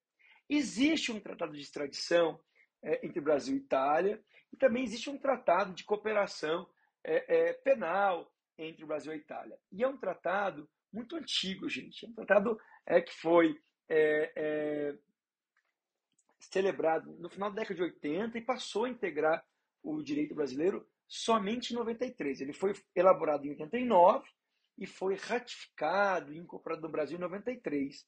[0.48, 2.40] Existe um tratado de extradição
[2.82, 4.22] é, entre Brasil e Itália,
[4.52, 6.68] e também existe um tratado de cooperação
[7.02, 9.58] é, é, penal entre o Brasil e a Itália.
[9.72, 12.04] E é um tratado muito antigo, gente.
[12.04, 14.98] É um tratado é, que foi é, é,
[16.38, 19.44] celebrado no final da década de 80 e passou a integrar
[19.82, 22.40] o direito brasileiro somente em 93.
[22.40, 24.28] Ele foi elaborado em 89
[24.76, 28.06] e foi ratificado e incorporado no Brasil em 93.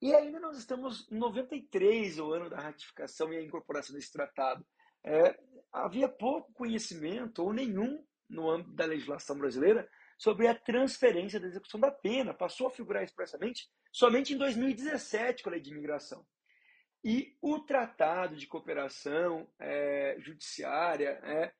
[0.00, 4.64] E ainda nós estamos em 93, o ano da ratificação e a incorporação desse tratado.
[5.04, 5.38] É,
[5.72, 11.80] havia pouco conhecimento, ou nenhum, no âmbito da legislação brasileira, sobre a transferência da execução
[11.80, 12.34] da pena.
[12.34, 16.24] Passou a figurar expressamente somente em 2017 com a lei de imigração.
[17.04, 21.52] E o Tratado de Cooperação é, Judiciária é,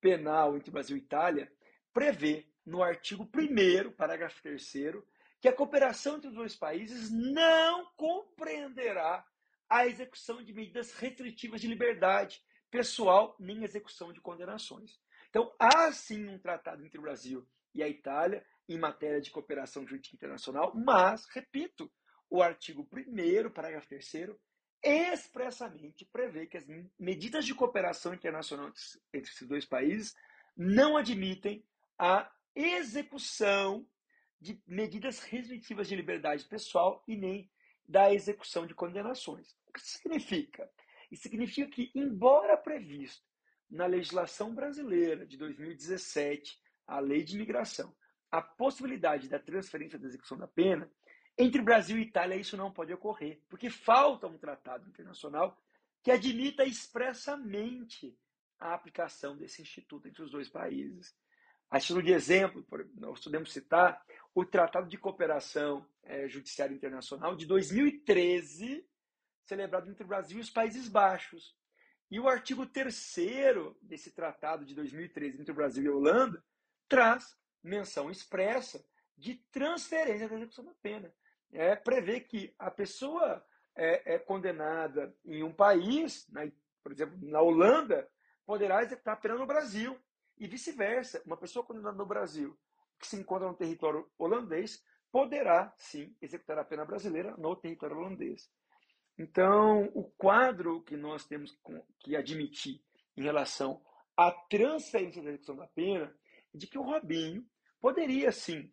[0.00, 1.50] Penal entre Brasil e Itália
[1.92, 4.72] prevê, no artigo 1, parágrafo 3,
[5.40, 9.24] que a cooperação entre os dois países não compreenderá
[9.68, 14.98] a execução de medidas restritivas de liberdade pessoal nem execução de condenações.
[15.28, 19.86] Então, há sim um tratado entre o Brasil e a Itália em matéria de cooperação
[19.86, 21.90] jurídica internacional, mas, repito,
[22.30, 24.36] o artigo 1, parágrafo 3,
[24.82, 26.66] expressamente prevê que as
[26.98, 28.72] medidas de cooperação internacional
[29.12, 30.14] entre esses dois países
[30.56, 31.64] não admitem
[31.98, 33.86] a execução
[34.40, 37.50] de medidas restritivas de liberdade pessoal e nem
[37.86, 39.56] da execução de condenações.
[39.66, 40.70] O que isso significa?
[41.10, 43.24] Isso significa que, embora previsto
[43.70, 47.94] na legislação brasileira de 2017, a lei de imigração,
[48.30, 50.90] a possibilidade da transferência da execução da pena,
[51.36, 55.58] entre Brasil e Itália isso não pode ocorrer, porque falta um tratado internacional
[56.02, 58.18] que admita expressamente
[58.58, 61.14] a aplicação desse instituto entre os dois países.
[61.72, 62.62] A título de exemplo,
[62.96, 64.04] nós podemos citar
[64.34, 68.86] o Tratado de Cooperação é, Judiciária Internacional de 2013,
[69.46, 71.56] celebrado entre o Brasil e os Países Baixos.
[72.10, 73.16] E o artigo 3
[73.80, 76.44] desse tratado de 2013 entre o Brasil e a Holanda
[76.86, 78.84] traz menção expressa
[79.16, 81.10] de transferência da execução da pena.
[81.50, 83.42] É, prevê que a pessoa
[83.74, 86.42] é, é condenada em um país, na,
[86.82, 88.06] por exemplo, na Holanda,
[88.44, 89.98] poderá executar a pena no Brasil.
[90.38, 92.58] E vice-versa, uma pessoa condenada no Brasil
[92.98, 98.50] que se encontra no território holandês poderá, sim, executar a pena brasileira no território holandês.
[99.18, 101.56] Então, o quadro que nós temos
[101.98, 102.82] que admitir
[103.16, 103.84] em relação
[104.16, 106.14] à transferência da execução da pena
[106.54, 107.46] é de que o Robinho
[107.78, 108.72] poderia, sim,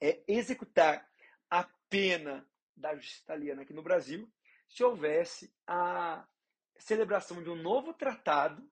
[0.00, 1.08] é, executar
[1.48, 4.30] a pena da justiça italiana aqui no Brasil
[4.68, 6.26] se houvesse a
[6.78, 8.66] celebração de um novo tratado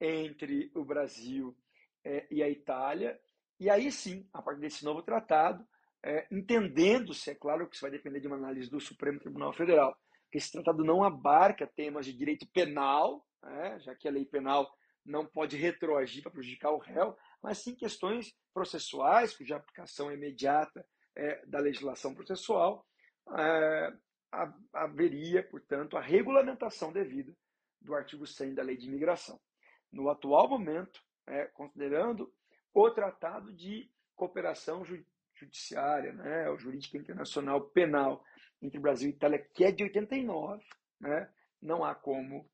[0.00, 1.56] entre o Brasil
[2.04, 3.18] é, e a Itália
[3.60, 5.66] e aí sim, a partir desse novo tratado,
[6.02, 9.96] é, entendendo-se, é claro que isso vai depender de uma análise do Supremo Tribunal Federal,
[10.30, 14.72] que esse tratado não abarca temas de direito penal, né, já que a lei penal
[15.04, 20.86] não pode retroagir para prejudicar o réu, mas sim questões processuais, cuja aplicação é imediata
[21.16, 22.86] é, da legislação processual,
[23.36, 23.92] é,
[24.72, 27.34] haveria, portanto, a regulamentação devida
[27.80, 29.40] do artigo 100 da Lei de Imigração.
[29.92, 32.32] No atual momento, é, considerando
[32.72, 34.84] o Tratado de Cooperação
[35.34, 38.24] Judiciária, né, Jurídica Internacional Penal
[38.60, 40.64] entre Brasil e Itália, que é de 89,
[41.00, 41.30] né,
[41.62, 42.48] não há como,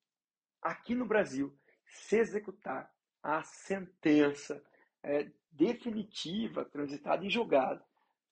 [0.61, 2.93] aqui no Brasil, se executar
[3.23, 4.63] a sentença
[5.03, 7.83] é, definitiva, transitada em julgado,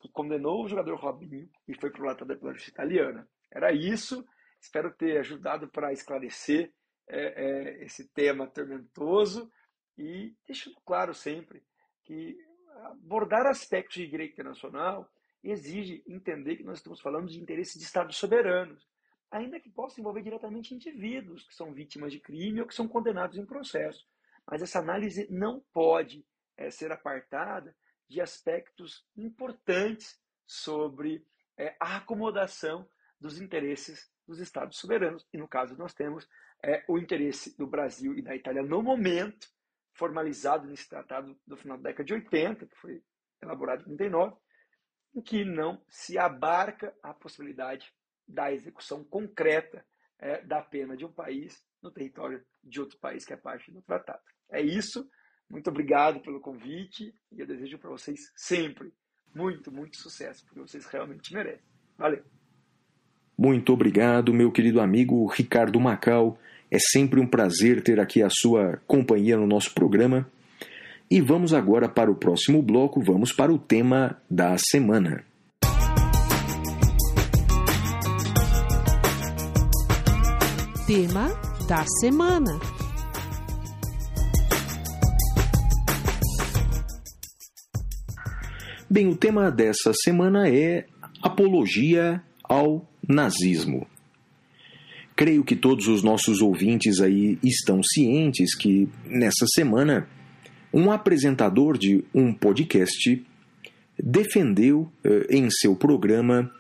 [0.01, 3.29] que condenou o jogador Robinho e foi prolatada pela justiça italiana.
[3.51, 4.27] Era isso,
[4.61, 6.73] espero ter ajudado para esclarecer
[7.09, 9.51] é, é, esse tema tormentoso
[9.97, 11.63] e deixando claro sempre
[12.05, 12.37] que
[12.85, 15.11] abordar aspectos de direito internacional
[15.43, 18.89] exige entender que nós estamos falando de interesses de Estados soberanos,
[19.31, 23.37] ainda que possa envolver diretamente indivíduos que são vítimas de crime ou que são condenados
[23.37, 24.07] em processo.
[24.47, 26.25] Mas essa análise não pode
[26.57, 27.75] é, ser apartada
[28.09, 31.25] de aspectos importantes sobre
[31.57, 32.89] é, a acomodação
[33.21, 35.27] dos interesses dos Estados soberanos.
[35.33, 36.29] E no caso nós temos
[36.63, 39.49] é, o interesse do Brasil e da Itália no momento,
[39.95, 43.03] formalizado nesse tratado do final da década de 80, que foi
[43.43, 44.37] elaborado em 39,
[45.15, 47.93] em que não se abarca a possibilidade
[48.27, 49.85] da execução concreta
[50.19, 53.83] é, da pena de um país no território de outro país que é parte do
[53.83, 54.23] tratado.
[54.51, 55.09] É isso.
[55.51, 58.95] Muito obrigado pelo convite e eu desejo para vocês sempre
[59.35, 61.67] muito, muito sucesso, porque vocês realmente merecem.
[61.99, 62.42] Valeu!
[63.45, 66.39] Muito obrigado, meu querido amigo Ricardo Macau.
[66.71, 70.31] É sempre um prazer ter aqui a sua companhia no nosso programa.
[71.11, 75.25] E vamos agora para o próximo bloco, vamos para o tema da semana.
[80.87, 81.29] Tema
[81.67, 82.61] da semana.
[88.89, 90.87] Bem, o tema dessa semana é
[91.21, 93.87] apologia ao nazismo.
[95.15, 100.09] Creio que todos os nossos ouvintes aí estão cientes que nessa semana
[100.73, 103.23] um apresentador de um podcast
[104.03, 106.51] defendeu eh, em seu programa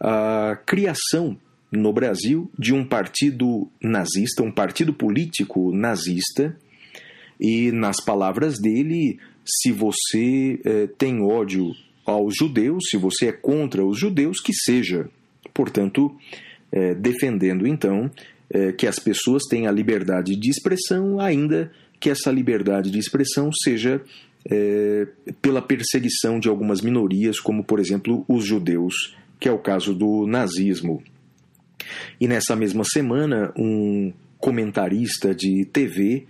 [0.00, 1.36] a criação
[1.70, 6.56] no Brasil de um partido nazista, um partido político nazista,
[7.40, 11.72] e nas palavras dele, se você eh, tem ódio
[12.04, 15.10] aos judeus, se você é contra os judeus, que seja.
[15.58, 16.16] Portanto,
[16.70, 18.08] eh, defendendo então
[18.48, 23.50] eh, que as pessoas tenham a liberdade de expressão, ainda que essa liberdade de expressão
[23.52, 24.00] seja
[24.48, 25.08] é,
[25.42, 30.28] pela perseguição de algumas minorias, como por exemplo os judeus, que é o caso do
[30.28, 31.02] nazismo.
[32.20, 36.24] E nessa mesma semana, um comentarista de TV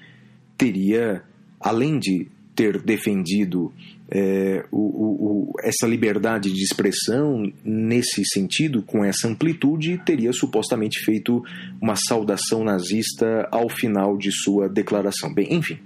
[0.57, 1.23] teria,
[1.61, 2.29] além de
[2.59, 3.73] ter defendido
[4.11, 11.41] é, o, o, essa liberdade de expressão nesse sentido, com essa amplitude, teria supostamente feito
[11.81, 15.33] uma saudação nazista ao final de sua declaração.
[15.33, 15.79] Bem, enfim,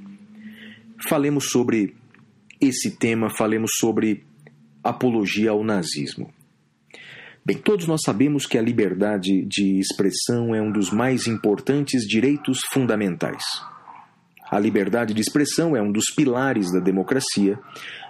[1.06, 1.94] falemos sobre
[2.58, 4.24] esse tema, falemos sobre
[4.82, 6.32] apologia ao nazismo.
[7.44, 12.60] Bem, todos nós sabemos que a liberdade de expressão é um dos mais importantes direitos
[12.72, 13.42] fundamentais.
[14.52, 17.58] A liberdade de expressão é um dos pilares da democracia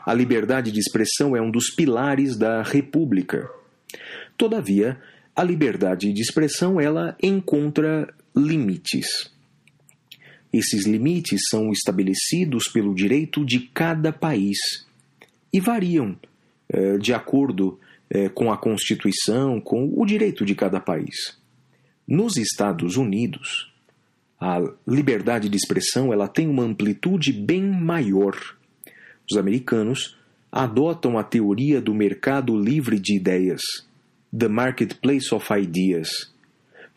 [0.04, 3.48] a liberdade de expressão é um dos pilares da república.
[4.36, 5.00] Todavia,
[5.34, 9.30] a liberdade de expressão ela encontra limites.
[10.52, 14.58] Esses limites são estabelecidos pelo direito de cada país
[15.52, 16.18] e variam
[16.68, 17.78] eh, de acordo
[18.10, 21.38] eh, com a Constituição, com o direito de cada país.
[22.06, 23.71] Nos Estados Unidos,
[24.42, 28.36] a liberdade de expressão ela tem uma amplitude bem maior
[29.30, 30.16] os americanos
[30.50, 33.62] adotam a teoria do mercado livre de ideias,
[34.36, 36.08] The Marketplace of Ideas,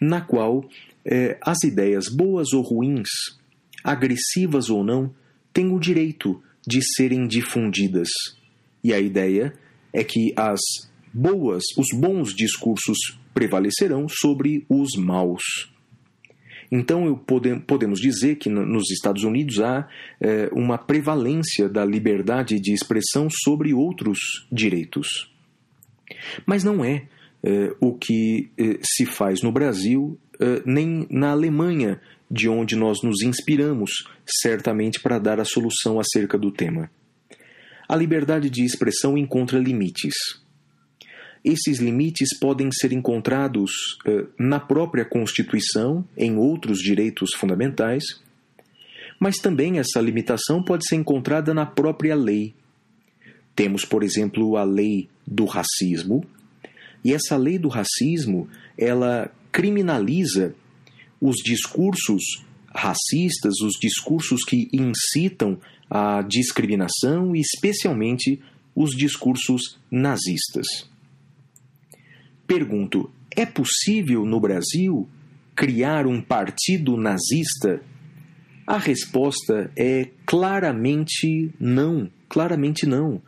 [0.02, 0.68] na qual
[1.06, 3.08] eh, as ideias boas ou ruins,
[3.84, 5.14] agressivas ou não,
[5.54, 8.10] têm o direito de serem difundidas.
[8.84, 9.54] E a ideia
[9.94, 10.60] é que as
[11.14, 12.98] boas, os bons discursos
[13.34, 15.74] prevalecerão sobre os maus.
[16.72, 17.16] Então,
[17.68, 19.88] podemos dizer que nos Estados Unidos há
[20.20, 24.20] é, uma prevalência da liberdade de expressão sobre outros
[24.52, 25.32] direitos.
[26.46, 27.08] Mas não é,
[27.44, 33.04] é o que é, se faz no Brasil, é, nem na Alemanha, de onde nós
[33.04, 36.90] nos inspiramos, certamente, para dar a solução acerca do tema.
[37.88, 40.44] A liberdade de expressão encontra limites
[41.46, 48.04] esses limites podem ser encontrados eh, na própria Constituição, em outros direitos fundamentais,
[49.20, 52.56] mas também essa limitação pode ser encontrada na própria lei.
[53.56, 56.26] Temos, por exemplo, a lei do racismo,
[57.04, 60.56] e essa lei do racismo, ela criminaliza
[61.22, 62.44] os discursos
[62.74, 68.42] racistas, os discursos que incitam a discriminação e especialmente
[68.76, 70.66] os discursos nazistas.
[72.48, 75.08] Pergunto: é possível no Brasil
[75.56, 77.82] criar um partido nazista?
[78.68, 83.22] A resposta é claramente não, claramente não.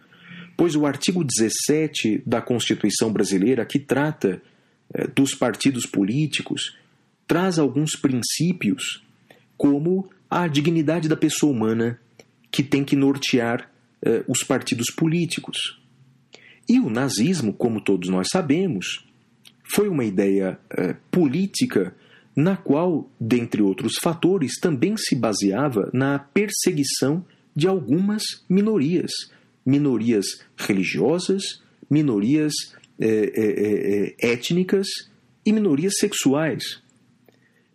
[0.55, 4.41] Pois o artigo 17 da Constituição brasileira, que trata
[4.91, 6.75] eh, dos partidos políticos,
[7.27, 9.03] traz alguns princípios,
[9.55, 11.99] como a dignidade da pessoa humana,
[12.49, 13.69] que tem que nortear
[14.01, 15.79] eh, os partidos políticos.
[16.67, 19.06] E o nazismo, como todos nós sabemos,
[19.69, 21.95] foi uma ideia é, política
[22.35, 29.11] na qual, dentre outros fatores, também se baseava na perseguição de algumas minorias,
[29.65, 32.53] minorias religiosas, minorias
[32.99, 34.87] é, é, é étnicas
[35.43, 36.81] e minorias sexuais.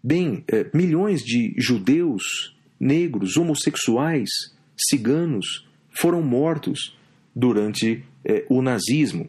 [0.03, 4.30] Bem, é, milhões de judeus, negros, homossexuais,
[4.76, 6.97] ciganos foram mortos
[7.34, 9.28] durante é, o nazismo.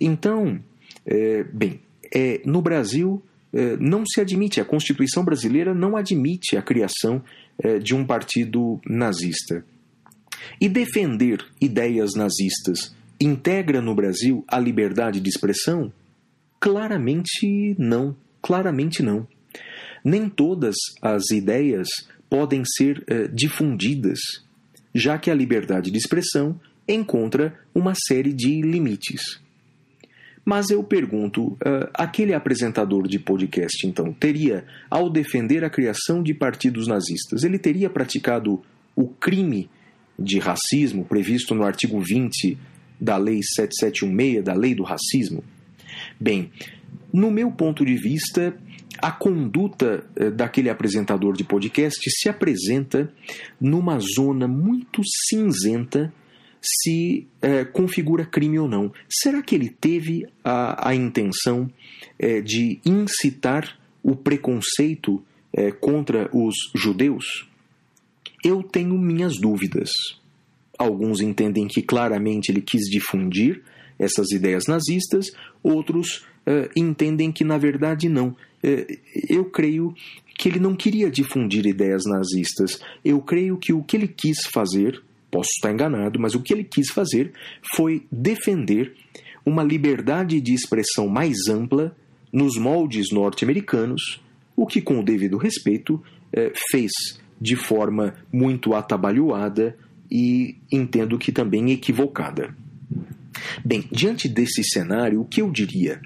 [0.00, 0.60] Então,
[1.06, 1.80] é, bem,
[2.14, 7.22] é, no Brasil é, não se admite, a Constituição brasileira não admite a criação
[7.58, 9.64] é, de um partido nazista.
[10.60, 15.92] E defender ideias nazistas integra no Brasil a liberdade de expressão?
[16.60, 19.26] Claramente não, claramente não.
[20.04, 21.88] Nem todas as ideias
[22.28, 24.18] podem ser eh, difundidas,
[24.94, 29.40] já que a liberdade de expressão encontra uma série de limites.
[30.44, 36.34] Mas eu pergunto, uh, aquele apresentador de podcast, então, teria, ao defender a criação de
[36.34, 38.62] partidos nazistas, ele teria praticado
[38.94, 39.70] o crime
[40.18, 42.58] de racismo previsto no artigo 20
[43.00, 45.42] da Lei 7716, da Lei do Racismo?
[46.20, 46.50] Bem,
[47.12, 48.54] no meu ponto de vista,
[49.00, 53.12] a conduta eh, daquele apresentador de podcast se apresenta
[53.60, 56.12] numa zona muito cinzenta
[56.64, 58.92] se eh, configura crime ou não.
[59.08, 61.70] Será que ele teve a, a intenção
[62.18, 65.22] eh, de incitar o preconceito
[65.80, 67.48] contra os judeus?
[68.44, 69.90] Eu tenho minhas dúvidas.
[70.76, 73.62] Alguns entendem que claramente ele quis difundir
[73.98, 75.26] essas ideias nazistas,
[75.62, 78.28] outros uh, entendem que na verdade não.
[78.62, 78.98] Uh,
[79.28, 79.94] eu creio
[80.36, 82.80] que ele não queria difundir ideias nazistas.
[83.04, 85.00] Eu creio que o que ele quis fazer,
[85.34, 87.32] posso estar enganado, mas o que ele quis fazer
[87.74, 88.94] foi defender
[89.44, 91.94] uma liberdade de expressão mais ampla
[92.32, 94.22] nos moldes norte-americanos,
[94.56, 96.92] o que, com o devido respeito, uh, fez
[97.40, 99.76] de forma muito atabalhoada
[100.08, 102.54] e entendo que também equivocada.
[103.64, 106.00] Bem, diante desse cenário, o que eu diria?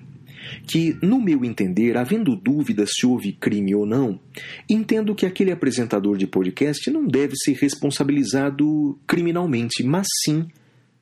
[0.67, 4.21] Que, no meu entender, havendo dúvida se houve crime ou não,
[4.69, 10.47] entendo que aquele apresentador de podcast não deve ser responsabilizado criminalmente, mas sim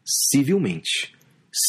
[0.04, 1.14] civilmente.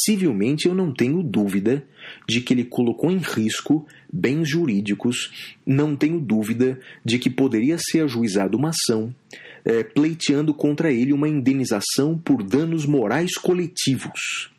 [0.05, 1.85] Civilmente, eu não tenho dúvida
[2.27, 8.01] de que ele colocou em risco bens jurídicos, não tenho dúvida de que poderia ser
[8.01, 9.15] ajuizada uma ação
[9.67, 14.49] é, pleiteando contra ele uma indenização por danos morais coletivos.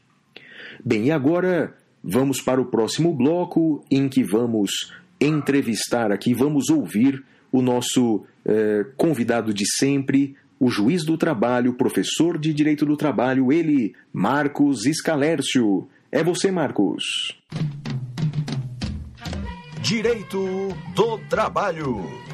[0.85, 7.24] Bem, e agora vamos para o próximo bloco em que vamos entrevistar aqui, vamos ouvir
[7.51, 13.53] o nosso é, convidado de sempre, o juiz do trabalho, professor de direito do trabalho,
[13.53, 15.88] ele, Marcos Escalércio.
[16.11, 17.38] É você, Marcos.
[19.80, 22.28] Direito do trabalho.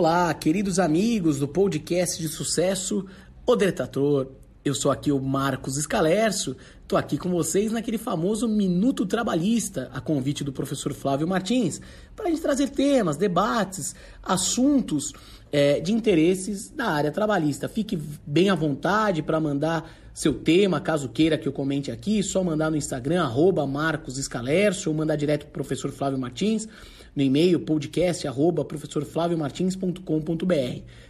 [0.00, 3.04] Olá, queridos amigos do podcast de sucesso
[3.44, 4.28] O Detrator.
[4.64, 6.56] Eu sou aqui o Marcos Escalercio,
[6.88, 11.82] tô aqui com vocês naquele famoso Minuto Trabalhista, a convite do professor Flávio Martins,
[12.16, 15.12] para a gente trazer temas, debates, assuntos
[15.52, 17.68] é, de interesses da área trabalhista.
[17.68, 22.42] Fique bem à vontade para mandar seu tema, caso queira que eu comente aqui, só
[22.42, 26.66] mandar no Instagram, arroba Marcos Escalercio, ou mandar direto para o professor Flávio Martins
[27.14, 28.66] no e-mail podcast arroba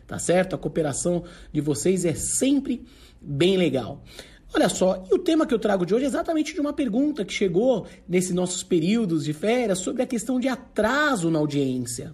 [0.07, 0.55] tá certo?
[0.55, 2.85] A cooperação de vocês é sempre
[3.21, 4.03] bem legal.
[4.53, 7.25] Olha só, e o tema que eu trago de hoje é exatamente de uma pergunta
[7.25, 12.13] que chegou nesses nossos períodos de férias sobre a questão de atraso na audiência.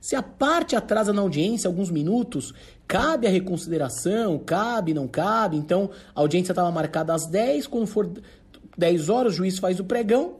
[0.00, 2.54] Se a parte atrasa na audiência alguns minutos,
[2.86, 5.56] cabe a reconsideração, cabe, não cabe.
[5.56, 8.10] Então, a audiência estava marcada às 10, quando for
[8.76, 10.36] 10 horas, o juiz faz o pregão,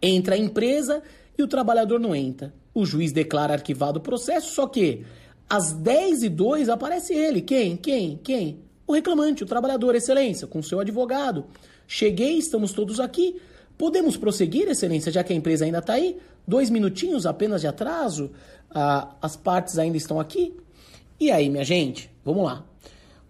[0.00, 1.02] entra a empresa
[1.36, 2.54] e o trabalhador não entra.
[2.74, 5.04] O juiz declara arquivado o processo, só que
[5.48, 7.42] às 10 e 2 aparece ele.
[7.42, 7.76] Quem?
[7.76, 8.18] Quem?
[8.22, 8.60] Quem?
[8.86, 11.44] O reclamante, o trabalhador, excelência, com seu advogado.
[11.86, 13.40] Cheguei, estamos todos aqui.
[13.76, 16.18] Podemos prosseguir, excelência, já que a empresa ainda está aí?
[16.46, 18.30] Dois minutinhos apenas de atraso?
[18.70, 20.54] Ah, as partes ainda estão aqui?
[21.18, 22.10] E aí, minha gente?
[22.24, 22.64] Vamos lá.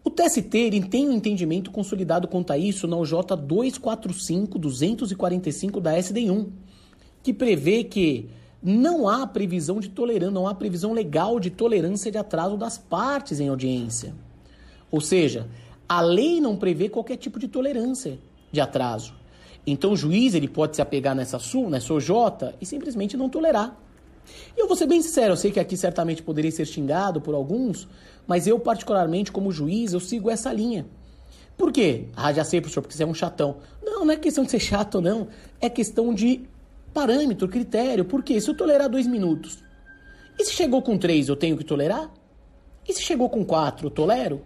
[0.04, 0.50] O TST
[0.90, 6.48] tem um entendimento consolidado quanto a isso na OJ 245-245 da SD1,
[7.22, 8.28] que prevê que
[8.62, 13.40] não há previsão de tolerância, não há previsão legal de tolerância de atraso das partes
[13.40, 14.14] em audiência.
[14.90, 15.48] Ou seja,
[15.88, 18.18] a lei não prevê qualquer tipo de tolerância
[18.50, 19.14] de atraso.
[19.66, 22.10] Então o juiz ele pode se apegar nessa SU, nessa OJ
[22.60, 23.76] e simplesmente não tolerar.
[24.56, 27.34] E eu vou ser bem sincero, eu sei que aqui certamente poderia ser xingado por
[27.34, 27.88] alguns,
[28.26, 30.86] mas eu particularmente como juiz, eu sigo essa linha.
[31.56, 32.06] Por quê?
[32.16, 33.56] Ah, já sei, professor, porque você é um chatão.
[33.82, 35.28] Não, não é questão de ser chato, não.
[35.60, 36.40] É questão de
[36.92, 38.04] parâmetro, critério.
[38.04, 38.40] Por quê?
[38.40, 39.62] Se eu tolerar dois minutos,
[40.38, 42.10] e se chegou com três, eu tenho que tolerar?
[42.88, 44.42] E se chegou com quatro, eu tolero?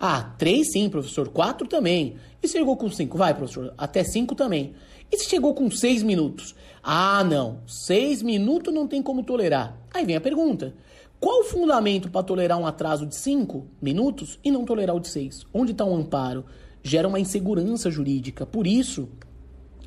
[0.00, 1.28] Ah, 3 sim, professor.
[1.28, 2.16] 4 também.
[2.42, 3.18] E se chegou com 5?
[3.18, 3.74] Vai, professor.
[3.76, 4.74] Até 5 também.
[5.10, 6.54] E se chegou com 6 minutos?
[6.82, 7.60] Ah, não.
[7.66, 9.76] 6 minutos não tem como tolerar.
[9.92, 10.74] Aí vem a pergunta.
[11.18, 15.08] Qual o fundamento para tolerar um atraso de 5 minutos e não tolerar o de
[15.08, 15.46] 6?
[15.52, 16.44] Onde está o um amparo?
[16.80, 18.46] Gera uma insegurança jurídica.
[18.46, 19.08] Por isso,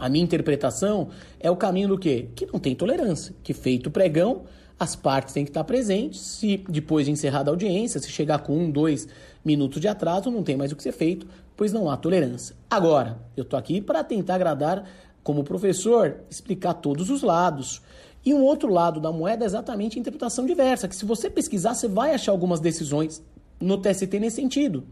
[0.01, 2.29] a minha interpretação é o caminho do quê?
[2.35, 3.35] Que não tem tolerância.
[3.43, 4.45] Que feito o pregão,
[4.79, 6.19] as partes têm que estar presentes.
[6.19, 9.07] Se depois de encerrada a audiência, se chegar com um, dois
[9.45, 12.55] minutos de atraso, não tem mais o que ser feito, pois não há tolerância.
[12.67, 14.89] Agora, eu estou aqui para tentar agradar,
[15.21, 17.79] como professor, explicar todos os lados.
[18.25, 21.75] E um outro lado da moeda é exatamente a interpretação diversa, que se você pesquisar,
[21.75, 23.23] você vai achar algumas decisões
[23.59, 24.83] no TST nesse sentido.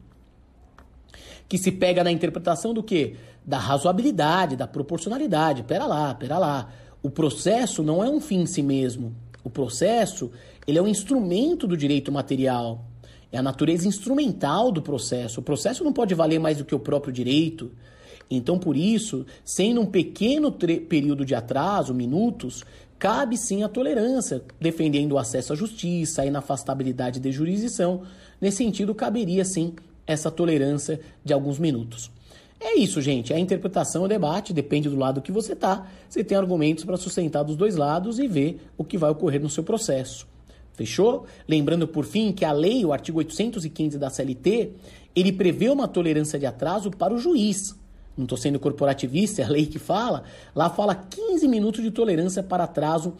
[1.47, 3.15] Que se pega na interpretação do quê?
[3.45, 5.63] Da razoabilidade, da proporcionalidade.
[5.63, 6.69] Pera lá, pera lá.
[7.01, 9.15] O processo não é um fim em si mesmo.
[9.43, 10.31] O processo,
[10.67, 12.85] ele é um instrumento do direito material.
[13.31, 15.39] É a natureza instrumental do processo.
[15.39, 17.71] O processo não pode valer mais do que o próprio direito.
[18.29, 22.63] Então, por isso, sendo um pequeno período de atraso, minutos,
[22.99, 28.03] cabe sim a tolerância, defendendo o acesso à justiça, a inafastabilidade de jurisdição.
[28.39, 29.73] Nesse sentido, caberia sim
[30.05, 32.11] essa tolerância de alguns minutos.
[32.59, 33.33] É isso, gente.
[33.33, 35.87] A interpretação, o debate, depende do lado que você está.
[36.09, 39.49] Você tem argumentos para sustentar dos dois lados e ver o que vai ocorrer no
[39.49, 40.27] seu processo.
[40.73, 41.25] Fechou?
[41.47, 44.71] Lembrando, por fim, que a lei, o artigo 815 da CLT,
[45.15, 47.77] ele prevê uma tolerância de atraso para o juiz
[48.19, 52.43] não estou sendo corporativista, é a lei que fala, lá fala 15 minutos de tolerância
[52.43, 53.13] para atraso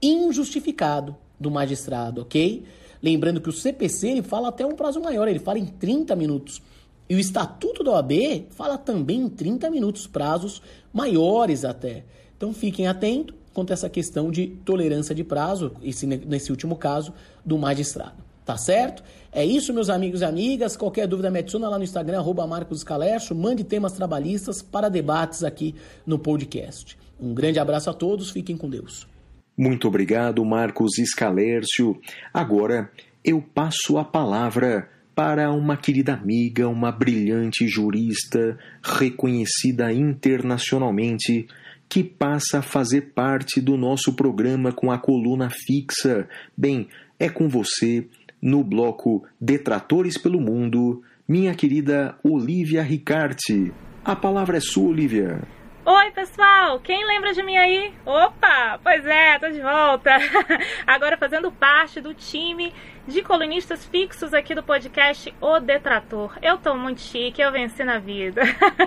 [0.00, 2.64] injustificado do magistrado, ok?
[3.02, 6.62] Lembrando que o CPC ele fala até um prazo maior, ele fala em 30 minutos.
[7.08, 10.60] E o Estatuto da OAB fala também em 30 minutos, prazos
[10.92, 12.04] maiores até.
[12.36, 17.14] Então fiquem atentos quanto a essa questão de tolerância de prazo, esse, nesse último caso,
[17.44, 18.24] do magistrado.
[18.44, 19.02] Tá certo?
[19.32, 20.76] É isso, meus amigos e amigas.
[20.76, 23.34] Qualquer dúvida, me adiciona lá no Instagram, arroba Marcos Escalercho.
[23.34, 25.74] Mande temas trabalhistas para debates aqui
[26.06, 26.96] no podcast.
[27.18, 29.08] Um grande abraço a todos, fiquem com Deus.
[29.56, 31.98] Muito obrigado, Marcos Escalércio.
[32.32, 32.90] Agora
[33.24, 41.48] eu passo a palavra para uma querida amiga, uma brilhante jurista, reconhecida internacionalmente,
[41.88, 46.28] que passa a fazer parte do nosso programa com a coluna fixa.
[46.54, 46.88] Bem,
[47.18, 48.06] é com você,
[48.42, 53.72] no bloco Detratores pelo Mundo, minha querida Olivia Ricarte.
[54.04, 55.40] A palavra é sua, Olivia.
[55.86, 56.78] Oi, pessoal!
[56.80, 57.94] Quem lembra de mim aí?
[58.04, 58.78] Opa!
[58.82, 60.10] Pois é, tô de volta!
[60.86, 62.72] Agora fazendo parte do time
[63.06, 66.36] de colunistas fixos aqui do podcast O Detrator.
[66.42, 68.42] Eu tô muito chique, eu venci na vida.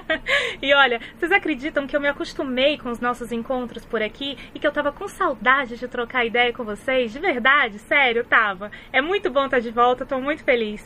[0.61, 4.59] e olha, vocês acreditam que eu me acostumei com os nossos encontros por aqui e
[4.59, 7.13] que eu tava com saudade de trocar ideia com vocês?
[7.13, 8.71] De verdade, sério, tava.
[8.91, 10.85] É muito bom estar de volta, tô muito feliz.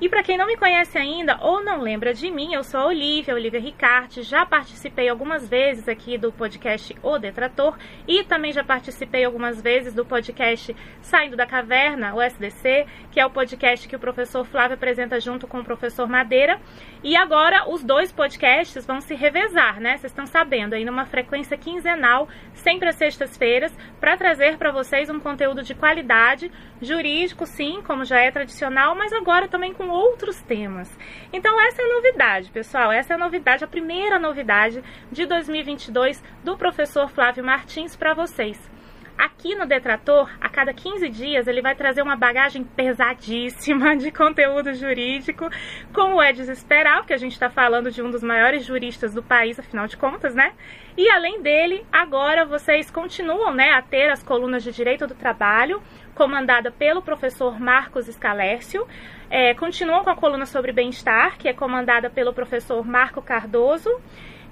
[0.00, 2.86] E para quem não me conhece ainda ou não lembra de mim, eu sou a
[2.86, 4.22] Olivia, Olivia Ricarte.
[4.22, 9.94] Já participei algumas vezes aqui do podcast O Detrator e também já participei algumas vezes
[9.94, 14.74] do podcast Saindo da Caverna, o SDC, que é o podcast que o professor Flávio
[14.74, 16.60] apresenta junto com o professor Madeira.
[17.02, 19.96] E agora os dois podcasts vão se revezar, né?
[19.96, 25.20] Vocês estão sabendo, aí numa frequência quinzenal, sempre às sextas-feiras, para trazer para vocês um
[25.20, 26.50] conteúdo de qualidade,
[26.82, 30.90] jurídico, sim, como já é tradicional, mas agora também com outros temas.
[31.32, 32.92] Então essa é a novidade, pessoal.
[32.92, 38.73] Essa é a novidade, a primeira novidade de 2022 do professor Flávio Martins para vocês.
[39.16, 44.74] Aqui no Detrator, a cada 15 dias, ele vai trazer uma bagagem pesadíssima de conteúdo
[44.74, 45.48] jurídico,
[45.92, 49.58] como é desesperar, porque a gente está falando de um dos maiores juristas do país,
[49.58, 50.52] afinal de contas, né?
[50.96, 55.80] E além dele, agora vocês continuam né, a ter as colunas de Direito do Trabalho,
[56.14, 58.86] comandada pelo professor Marcos Scalércio.
[59.30, 63.90] É, continuam com a coluna sobre bem-estar, que é comandada pelo professor Marco Cardoso.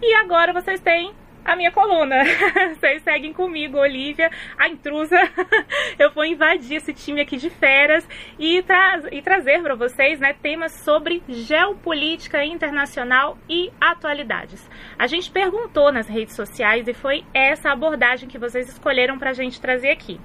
[0.00, 1.14] E agora vocês têm
[1.44, 2.16] a minha coluna.
[2.74, 5.16] Vocês seguem comigo, Olivia, a intrusa.
[5.98, 8.06] Eu vou invadir esse time aqui de feras
[8.38, 14.68] e, tra e trazer para vocês né, temas sobre geopolítica internacional e atualidades.
[14.98, 19.34] A gente perguntou nas redes sociais e foi essa abordagem que vocês escolheram para a
[19.34, 20.20] gente trazer aqui.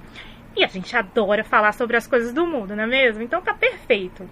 [0.55, 3.22] E a gente adora falar sobre as coisas do mundo, não é mesmo?
[3.24, 4.28] Então tá perfeito.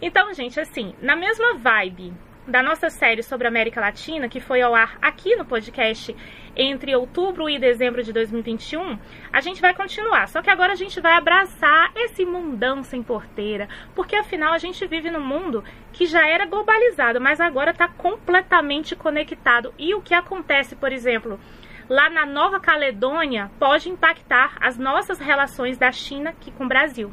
[0.00, 2.14] Então, gente, assim, na mesma vibe
[2.48, 6.16] da nossa série sobre América Latina, que foi ao ar aqui no podcast
[6.56, 8.98] entre outubro e dezembro de 2021,
[9.30, 10.26] a gente vai continuar.
[10.28, 14.84] Só que agora a gente vai abraçar esse mundão sem porteira, porque afinal a gente
[14.86, 19.74] vive num mundo que já era globalizado, mas agora está completamente conectado.
[19.78, 21.38] E o que acontece, por exemplo,
[21.86, 27.12] lá na Nova Caledônia pode impactar as nossas relações da China aqui com o Brasil.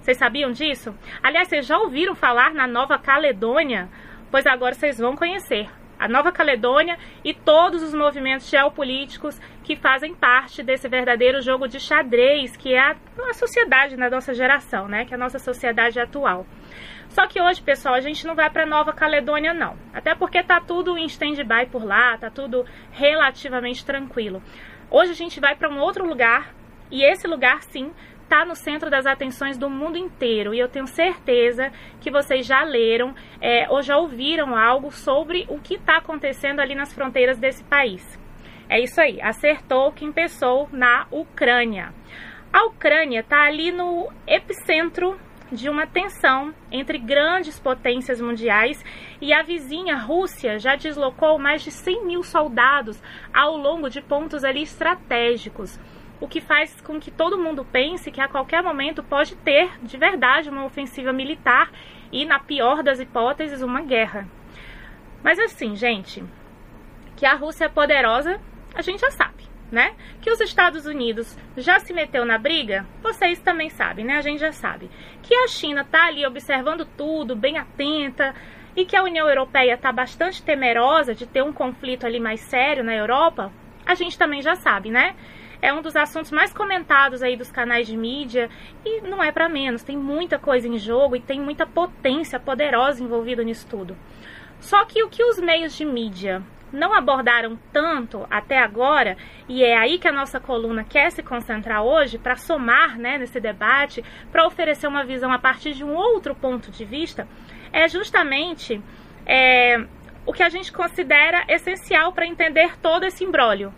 [0.00, 0.94] Vocês sabiam disso?
[1.22, 3.90] Aliás, vocês já ouviram falar na Nova Caledônia?
[4.30, 5.68] Pois agora vocês vão conhecer
[5.98, 11.78] a Nova Caledônia e todos os movimentos geopolíticos que fazem parte desse verdadeiro jogo de
[11.78, 12.96] xadrez que é a,
[13.34, 15.04] sociedade na nossa geração, né?
[15.04, 16.46] Que é a nossa sociedade atual.
[17.08, 19.76] Só que hoje, pessoal, a gente não vai para Nova Caledônia não.
[19.92, 24.40] Até porque tá tudo em stand-by por lá, tá tudo relativamente tranquilo.
[24.88, 26.54] Hoje a gente vai para um outro lugar
[26.90, 27.92] e esse lugar sim
[28.30, 30.54] está no centro das atenções do mundo inteiro.
[30.54, 35.58] E eu tenho certeza que vocês já leram é, ou já ouviram algo sobre o
[35.58, 38.18] que está acontecendo ali nas fronteiras desse país.
[38.68, 41.92] É isso aí, acertou quem pensou na Ucrânia.
[42.52, 45.18] A Ucrânia está ali no epicentro
[45.50, 48.80] de uma tensão entre grandes potências mundiais
[49.20, 53.02] e a vizinha Rússia já deslocou mais de 100 mil soldados
[53.34, 55.76] ao longo de pontos ali estratégicos
[56.20, 59.96] o que faz com que todo mundo pense que a qualquer momento pode ter de
[59.96, 61.70] verdade uma ofensiva militar
[62.12, 64.28] e, na pior das hipóteses, uma guerra.
[65.22, 66.22] Mas assim, gente,
[67.16, 68.40] que a Rússia é poderosa,
[68.74, 69.94] a gente já sabe, né?
[70.20, 74.16] Que os Estados Unidos já se meteu na briga, vocês também sabem, né?
[74.16, 74.90] A gente já sabe.
[75.22, 78.34] Que a China tá ali observando tudo, bem atenta,
[78.76, 82.84] e que a União Europeia está bastante temerosa de ter um conflito ali mais sério
[82.84, 83.52] na Europa,
[83.84, 85.14] a gente também já sabe, né?
[85.62, 88.48] É um dos assuntos mais comentados aí dos canais de mídia
[88.84, 93.02] e não é para menos, tem muita coisa em jogo e tem muita potência poderosa
[93.02, 93.96] envolvida nisso tudo.
[94.60, 96.42] Só que o que os meios de mídia
[96.72, 99.16] não abordaram tanto até agora,
[99.48, 103.40] e é aí que a nossa coluna quer se concentrar hoje para somar né, nesse
[103.40, 107.26] debate, para oferecer uma visão a partir de um outro ponto de vista,
[107.72, 108.80] é justamente
[109.26, 109.84] é,
[110.24, 113.74] o que a gente considera essencial para entender todo esse imbróglio.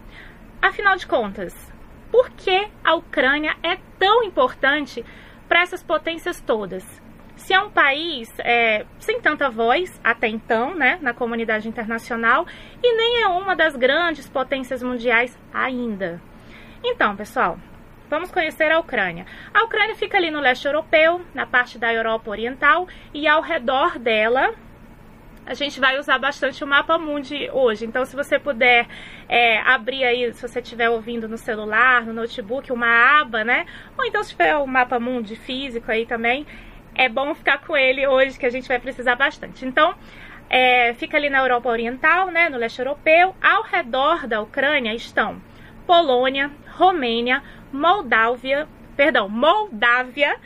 [0.61, 1.72] Afinal de contas,
[2.13, 5.03] por que a Ucrânia é tão importante
[5.49, 6.85] para essas potências todas.
[7.37, 12.47] Se é um país é, sem tanta voz até então, né, na comunidade internacional,
[12.83, 16.21] e nem é uma das grandes potências mundiais ainda.
[16.85, 17.59] Então, pessoal,
[18.09, 19.27] vamos conhecer a Ucrânia.
[19.53, 23.99] A Ucrânia fica ali no leste europeu, na parte da Europa Oriental, e ao redor
[23.99, 24.55] dela
[25.45, 27.85] a gente vai usar bastante o mapa mundi hoje.
[27.85, 28.87] Então, se você puder
[29.29, 33.67] é, abrir aí, se você estiver ouvindo no celular, no notebook, uma aba, né?
[33.99, 36.47] Ou então se tiver o mapa mundi físico aí também,
[36.95, 39.67] é bom ficar com ele hoje, que a gente vai precisar bastante.
[39.67, 39.95] Então,
[40.49, 43.35] é, fica ali na Europa Oriental, né, no leste europeu.
[43.43, 45.41] Ao redor da Ucrânia estão
[45.87, 50.37] Polônia, Romênia, Moldávia, perdão, Moldávia,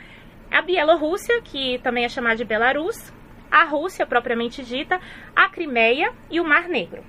[0.49, 3.13] a Bielorrússia, que também é chamada de Belarus,
[3.51, 4.99] a Rússia propriamente dita,
[5.35, 7.03] a Crimeia e o Mar Negro.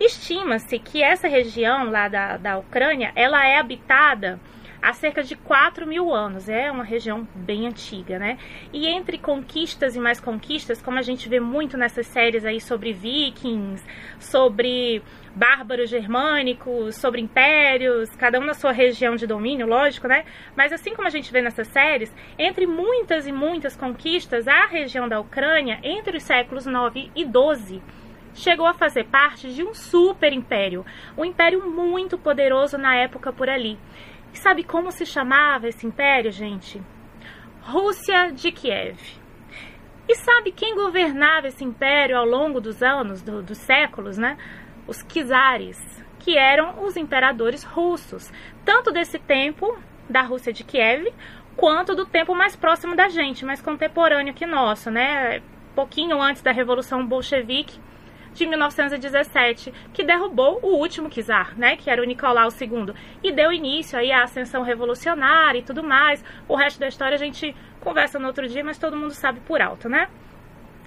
[0.00, 4.38] Estima-se que essa região lá da, da Ucrânia, ela é habitada
[4.80, 6.48] há cerca de 4 mil anos.
[6.48, 8.38] É uma região bem antiga, né?
[8.72, 12.92] E entre conquistas e mais conquistas, como a gente vê muito nessas séries aí sobre
[12.92, 13.84] vikings,
[14.18, 15.02] sobre
[15.34, 20.24] bárbaros germânicos, sobre impérios, cada um na sua região de domínio, lógico, né?
[20.56, 25.08] Mas assim como a gente vê nessas séries, entre muitas e muitas conquistas, a região
[25.08, 27.80] da Ucrânia, entre os séculos 9 e 12,
[28.34, 30.84] chegou a fazer parte de um super império,
[31.16, 33.78] um império muito poderoso na época por ali.
[34.38, 36.80] E sabe como se chamava esse império, gente?
[37.60, 38.96] Rússia de Kiev.
[40.08, 44.38] E sabe quem governava esse império ao longo dos anos, do, dos séculos, né?
[44.86, 45.76] os czares,
[46.20, 48.30] que eram os imperadores russos,
[48.64, 49.76] tanto desse tempo
[50.08, 51.12] da Rússia de Kiev,
[51.56, 55.42] quanto do tempo mais próximo da gente, mais contemporâneo que nosso, né?
[55.74, 57.80] Pouquinho antes da Revolução Bolchevique
[58.38, 63.52] de 1917, que derrubou o último czar, né, que era o Nicolau II, e deu
[63.52, 66.24] início aí à ascensão revolucionária e tudo mais.
[66.46, 69.60] O resto da história a gente conversa no outro dia, mas todo mundo sabe por
[69.60, 70.08] alto, né?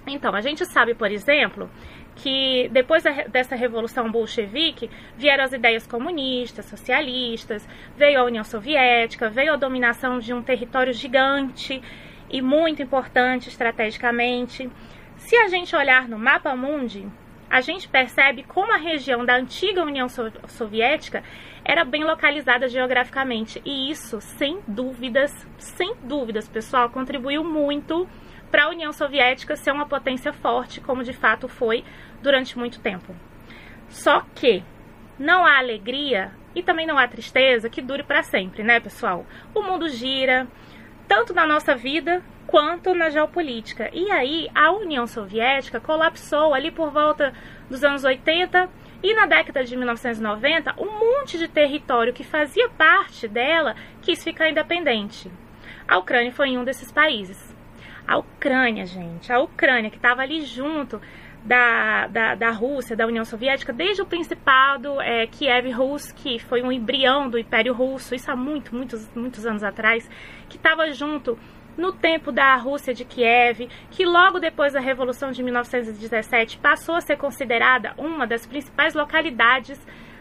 [0.06, 1.70] Então, a gente sabe, por exemplo,
[2.16, 9.52] que depois dessa revolução bolchevique vieram as ideias comunistas, socialistas, veio a União Soviética, veio
[9.52, 11.80] a dominação de um território gigante
[12.28, 14.68] e muito importante estrategicamente.
[15.16, 17.06] Se a gente olhar no mapa mundi,
[17.52, 21.22] a gente percebe como a região da antiga União Soviética
[21.62, 28.08] era bem localizada geograficamente e isso, sem dúvidas, sem dúvidas, pessoal, contribuiu muito
[28.50, 31.84] para a União Soviética ser uma potência forte, como de fato foi
[32.22, 33.14] durante muito tempo.
[33.90, 34.64] Só que
[35.18, 39.26] não há alegria e também não há tristeza que dure para sempre, né, pessoal?
[39.54, 40.48] O mundo gira,
[41.12, 43.90] tanto na nossa vida quanto na geopolítica.
[43.92, 47.34] E aí a União Soviética colapsou ali por volta
[47.68, 48.66] dos anos 80
[49.02, 54.48] e na década de 1990, um monte de território que fazia parte dela quis ficar
[54.48, 55.30] independente.
[55.86, 57.54] A Ucrânia foi um desses países.
[58.08, 60.98] A Ucrânia, gente, a Ucrânia que estava ali junto
[61.44, 66.62] da, da, da Rússia, da União Soviética, desde o Principado é, Kiev Rus, que foi
[66.62, 70.08] um embrião do Império Russo, isso há muito, muitos, muitos anos atrás,
[70.48, 71.38] que estava junto
[71.76, 77.00] no tempo da Rússia de Kiev, que logo depois da Revolução de 1917 passou a
[77.00, 79.80] ser considerada uma das principais localidades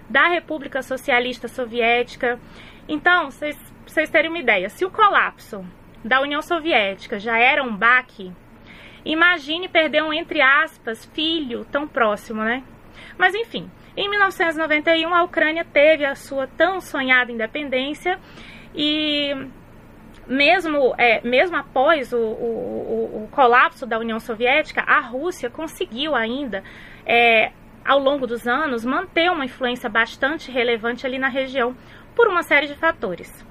[0.10, 2.40] da República Socialista Soviética.
[2.88, 5.64] Então, vocês terem uma ideia, se o colapso
[6.04, 8.32] da União Soviética já era um baque,
[9.06, 12.64] imagine perder um, entre aspas, filho tão próximo, né?
[13.18, 18.20] Mas enfim, em 1991 a Ucrânia teve a sua tão sonhada independência
[18.74, 19.34] e
[20.28, 26.64] mesmo, é, mesmo após o, o, o, colapso da União Soviética, a Rússia conseguiu ainda,
[27.06, 27.52] é,
[27.84, 31.76] ao longo dos anos, manter uma influência bastante relevante ali na região
[32.16, 33.46] por uma série de fatores.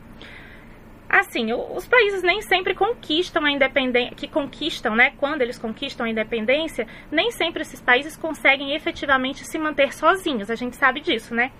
[1.12, 6.08] Assim, os países nem sempre conquistam a independência, que conquistam, né, quando eles conquistam a
[6.08, 11.50] independência, nem sempre esses países conseguem efetivamente se manter sozinhos, a gente sabe disso, né?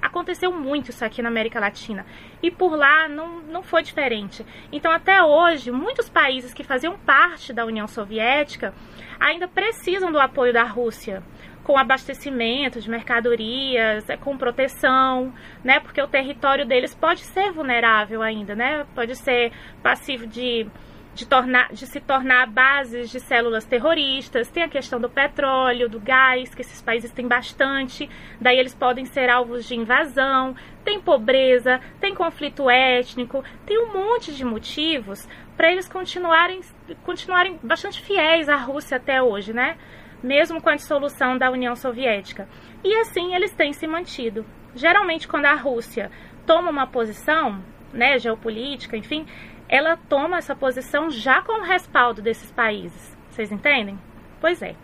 [0.00, 2.06] Aconteceu muito isso aqui na América Latina.
[2.40, 4.46] E por lá não, não foi diferente.
[4.72, 8.72] Então, até hoje, muitos países que faziam parte da União Soviética
[9.18, 11.22] ainda precisam do apoio da Rússia
[11.64, 15.32] com abastecimento de mercadorias, é, com proteção,
[15.62, 15.80] né?
[15.80, 18.86] Porque o território deles pode ser vulnerável ainda, né?
[18.94, 19.52] Pode ser
[19.82, 20.66] passivo de
[21.14, 24.50] de, tornar, de se tornar bases de células terroristas.
[24.50, 28.08] Tem a questão do petróleo, do gás, que esses países têm bastante,
[28.40, 30.54] daí eles podem ser alvos de invasão.
[30.84, 36.60] Tem pobreza, tem conflito étnico, tem um monte de motivos para eles continuarem,
[37.04, 39.76] continuarem bastante fiéis à Rússia até hoje, né?
[40.22, 42.48] Mesmo com a dissolução da União Soviética.
[42.84, 44.44] E assim eles têm se mantido.
[44.74, 46.10] Geralmente, quando a Rússia
[46.46, 47.62] toma uma posição,
[47.92, 49.26] né, geopolítica, enfim,
[49.68, 53.16] ela toma essa posição já com o respaldo desses países.
[53.30, 53.98] Vocês entendem?
[54.40, 54.74] Pois é.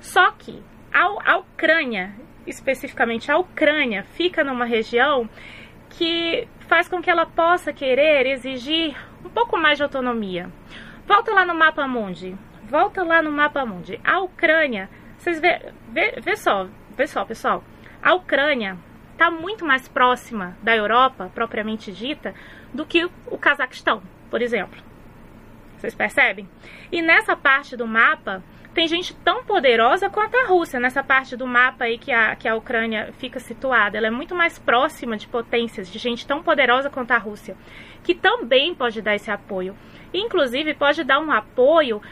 [0.00, 2.14] Só que a, Ucrânia,
[2.46, 5.28] especificamente a Ucrânia, fica numa região
[5.90, 10.50] que faz com que ela possa querer exigir um pouco mais de autonomia.
[11.06, 12.36] Volta lá no mapa mundi.
[12.68, 14.00] Volta lá no mapa mundi.
[14.04, 14.88] A Ucrânia,
[15.18, 17.62] vocês vê, vê, vê só, vê só, pessoal.
[18.02, 18.76] A Ucrânia
[19.12, 22.34] está muito mais próxima da Europa, propriamente dita,
[22.72, 24.02] do que o Cazaquistão
[24.34, 24.82] por exemplo.
[25.76, 26.48] Vocês percebem?
[26.90, 28.42] E nessa parte do mapa
[28.74, 32.48] tem gente tão poderosa quanto a Rússia, nessa parte do mapa aí que a, que
[32.48, 33.96] a Ucrânia fica situada.
[33.96, 37.56] Ela é muito mais próxima de potências, de gente tão poderosa quanto a Rússia,
[38.02, 39.76] que também pode dar esse apoio.
[40.12, 42.02] Inclusive, pode dar um apoio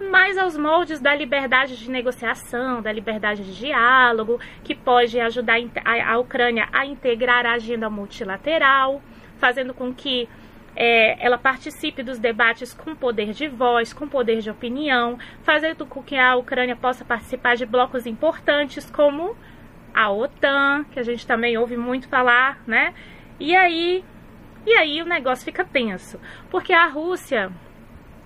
[0.00, 6.18] mais aos moldes da liberdade de negociação, da liberdade de diálogo, que pode ajudar a,
[6.18, 9.02] Ucrânia a integrar a agenda multilateral,
[9.38, 10.28] fazendo com que
[10.74, 16.02] é, ela participe dos debates com poder de voz, com poder de opinião, fazendo com
[16.02, 19.36] que a Ucrânia possa participar de blocos importantes como
[19.92, 22.94] a OTAN, que a gente também ouve muito falar, né?
[23.38, 24.04] E aí,
[24.64, 26.20] e aí o negócio fica tenso,
[26.50, 27.50] porque a Rússia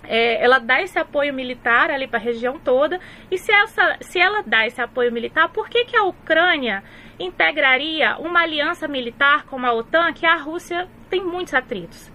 [0.08, 3.00] é, ela dá esse apoio militar ali para a região toda,
[3.30, 6.82] e se, essa, se ela dá esse apoio militar, por que, que a Ucrânia
[7.18, 12.12] integraria uma aliança militar como a OTAN, que a Rússia tem muitos atritos?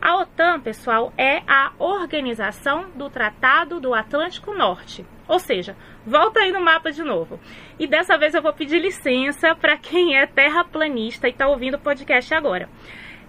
[0.00, 5.06] A OTAN, pessoal, é a organização do Tratado do Atlântico Norte.
[5.28, 7.38] Ou seja, volta aí no mapa de novo.
[7.78, 11.80] E dessa vez eu vou pedir licença para quem é terraplanista e está ouvindo o
[11.80, 12.68] podcast agora.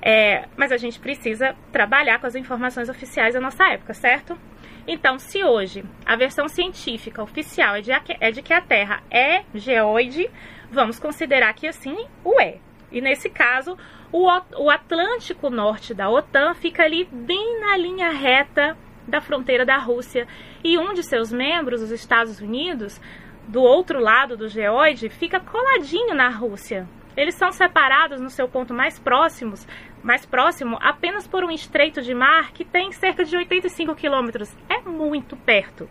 [0.06, 4.38] É, mas a gente precisa trabalhar com as informações oficiais da nossa época, certo?
[4.86, 9.44] Então, se hoje a versão científica oficial é de, é de que a Terra é
[9.56, 10.30] geoide,
[10.70, 12.58] vamos considerar que assim o é.
[12.92, 13.78] E nesse caso,
[14.12, 14.28] o,
[14.58, 18.78] o Atlântico Norte da OTAN fica ali bem na linha reta
[19.08, 20.28] da fronteira da Rússia.
[20.62, 23.00] E um de seus membros, os Estados Unidos,
[23.48, 26.88] do outro lado do geóide, fica coladinho na Rússia.
[27.16, 29.68] Eles são separados no seu ponto mais próximos,
[30.04, 34.56] mais próximo apenas por um estreito de mar que tem cerca de 85 quilômetros.
[34.70, 35.90] É muito perto.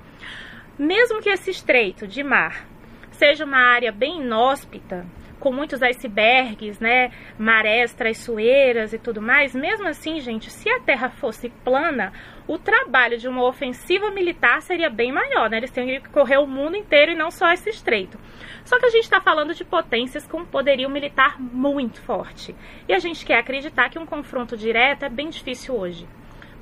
[0.79, 2.67] Mesmo que esse estreito de mar
[3.11, 5.07] seja uma área bem inóspita,
[5.39, 11.11] com muitos icebergs, né, marés traiçoeiras e tudo mais, mesmo assim, gente, se a Terra
[11.11, 12.13] fosse plana,
[12.47, 15.59] o trabalho de uma ofensiva militar seria bem maior, né?
[15.59, 18.19] Eles teriam que correr o mundo inteiro e não só esse estreito.
[18.65, 22.55] Só que a gente está falando de potências com poderio militar muito forte.
[22.89, 26.07] E a gente quer acreditar que um confronto direto é bem difícil hoje.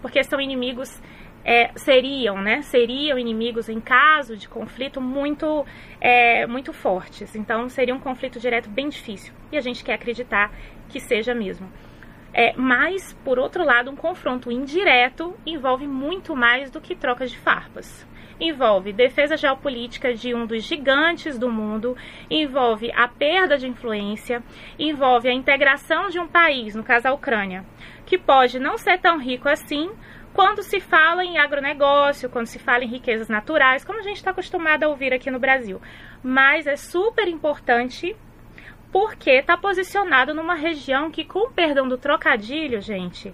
[0.03, 1.01] Porque são inimigos
[1.45, 5.65] é, seriam, né, seriam inimigos em caso de conflito muito,
[6.01, 7.35] é, muito fortes.
[7.35, 10.53] Então seria um conflito direto bem difícil e a gente quer acreditar
[10.89, 11.71] que seja mesmo.
[12.33, 17.39] É, mas, por outro lado, um confronto indireto envolve muito mais do que trocas de
[17.39, 18.09] farpas
[18.41, 21.97] envolve defesa geopolítica de um dos gigantes do mundo,
[22.31, 24.43] envolve a perda de influência,
[24.79, 27.65] envolve a integração de um país, no caso a Ucrânia,
[28.07, 29.91] que pode não ser tão rico assim
[30.33, 34.31] quando se fala em agronegócio, quando se fala em riquezas naturais, como a gente está
[34.31, 35.81] acostumado a ouvir aqui no Brasil.
[36.23, 38.17] Mas é super importante
[38.93, 43.33] porque está posicionado numa região que, com perdão do trocadilho, gente,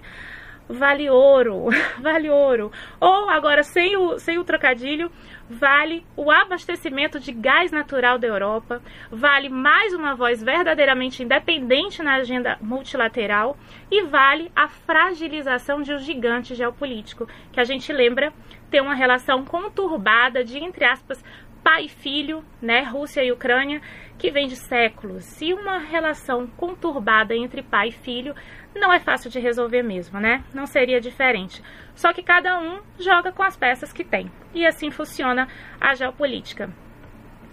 [0.68, 1.68] vale ouro,
[2.00, 2.70] vale ouro.
[3.00, 5.10] Ou agora, sem o, sem o trocadilho,
[5.48, 12.16] vale o abastecimento de gás natural da Europa, vale mais uma voz verdadeiramente independente na
[12.16, 13.56] agenda multilateral
[13.90, 18.32] e vale a fragilização de um gigante geopolítico, que a gente lembra
[18.70, 21.22] ter uma relação conturbada de, entre aspas,
[21.62, 23.80] pai e filho, né, Rússia e Ucrânia,
[24.18, 25.40] que vem de séculos.
[25.40, 28.34] E uma relação conturbada entre pai e filho
[28.74, 30.44] não é fácil de resolver mesmo, né?
[30.54, 31.62] Não seria diferente.
[31.94, 34.30] Só que cada um joga com as peças que tem.
[34.54, 35.48] E assim funciona
[35.80, 36.70] a geopolítica.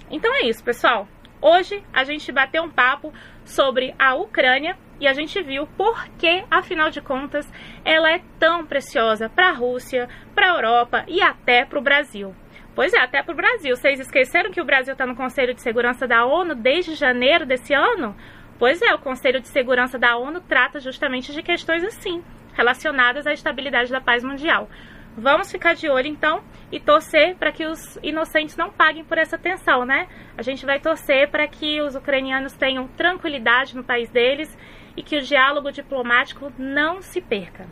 [0.09, 1.07] Então é isso, pessoal.
[1.41, 6.45] Hoje a gente bateu um papo sobre a Ucrânia e a gente viu por que,
[6.49, 7.51] afinal de contas,
[7.83, 12.33] ela é tão preciosa para a Rússia, para a Europa e até para o Brasil.
[12.75, 13.75] Pois é, até para o Brasil.
[13.75, 17.73] Vocês esqueceram que o Brasil está no Conselho de Segurança da ONU desde janeiro desse
[17.73, 18.15] ano?
[18.57, 23.33] Pois é, o Conselho de Segurança da ONU trata justamente de questões assim, relacionadas à
[23.33, 24.67] estabilidade da paz mundial.
[25.15, 29.37] Vamos ficar de olho então e torcer para que os inocentes não paguem por essa
[29.37, 30.07] tensão, né?
[30.35, 34.57] A gente vai torcer para que os ucranianos tenham tranquilidade no país deles
[34.97, 37.67] e que o diálogo diplomático não se perca.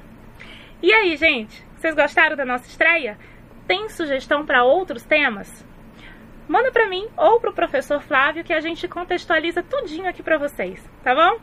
[0.84, 3.18] E aí, gente, vocês gostaram da nossa estreia?
[3.72, 5.66] Tem sugestão para outros temas?
[6.46, 10.86] manda para mim ou pro professor Flávio que a gente contextualiza tudinho aqui para vocês,
[11.02, 11.40] tá bom?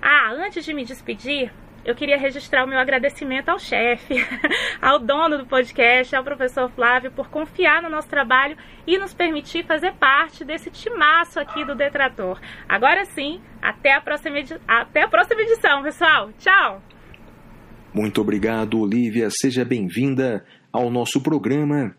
[0.00, 1.52] Ah, antes de me despedir,
[1.84, 4.14] eu queria registrar o meu agradecimento ao chefe,
[4.80, 8.56] ao dono do podcast, ao professor Flávio, por confiar no nosso trabalho
[8.86, 12.40] e nos permitir fazer parte desse timaço aqui do Detrator.
[12.66, 16.30] Agora sim, até a próxima, até a próxima edição, pessoal.
[16.38, 16.80] Tchau!
[17.92, 19.28] Muito obrigado, Olivia.
[19.30, 20.44] Seja bem-vinda
[20.76, 21.94] ao nosso programa.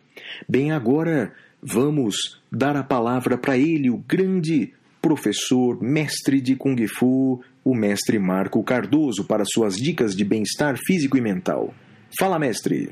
[0.47, 4.71] Bem, agora vamos dar a palavra para ele, o grande
[5.01, 11.17] professor, mestre de Kung Fu, o mestre Marco Cardoso, para suas dicas de bem-estar físico
[11.17, 11.73] e mental.
[12.19, 12.91] Fala, mestre!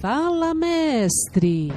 [0.00, 1.72] Fala, mestre!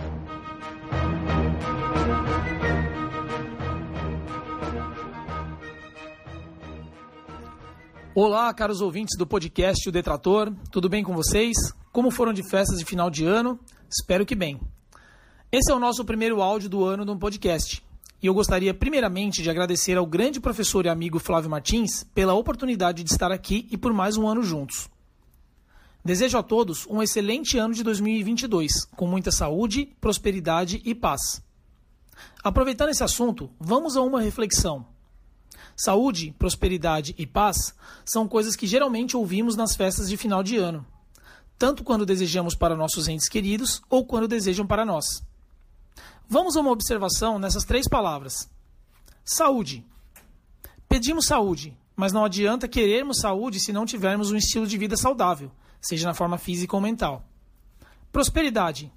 [8.15, 11.55] Olá, caros ouvintes do podcast O Detrator, tudo bem com vocês?
[11.91, 13.59] Como foram de festas de final de ano?
[13.87, 14.59] Espero que bem.
[15.51, 17.83] Esse é o nosso primeiro áudio do ano no podcast.
[18.19, 23.03] E eu gostaria, primeiramente, de agradecer ao grande professor e amigo Flávio Martins pela oportunidade
[23.03, 24.89] de estar aqui e por mais um ano juntos.
[26.03, 31.43] Desejo a todos um excelente ano de 2022, com muita saúde, prosperidade e paz.
[32.43, 34.87] Aproveitando esse assunto, vamos a uma reflexão.
[35.79, 37.73] Saúde, prosperidade e paz
[38.05, 40.85] são coisas que geralmente ouvimos nas festas de final de ano,
[41.57, 45.05] tanto quando desejamos para nossos entes queridos ou quando desejam para nós.
[46.27, 48.49] Vamos a uma observação nessas três palavras.
[49.23, 49.85] Saúde.
[50.89, 55.49] Pedimos saúde, mas não adianta querermos saúde se não tivermos um estilo de vida saudável,
[55.79, 57.25] seja na forma física ou mental.
[58.11, 58.91] Prosperidade.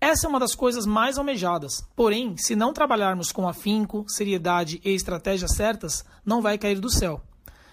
[0.00, 4.90] Essa é uma das coisas mais almejadas, porém, se não trabalharmos com afinco, seriedade e
[4.90, 7.22] estratégias certas, não vai cair do céu.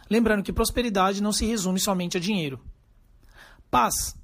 [0.10, 2.60] Lembrando que prosperidade não se resume somente a dinheiro.
[3.70, 4.16] Paz.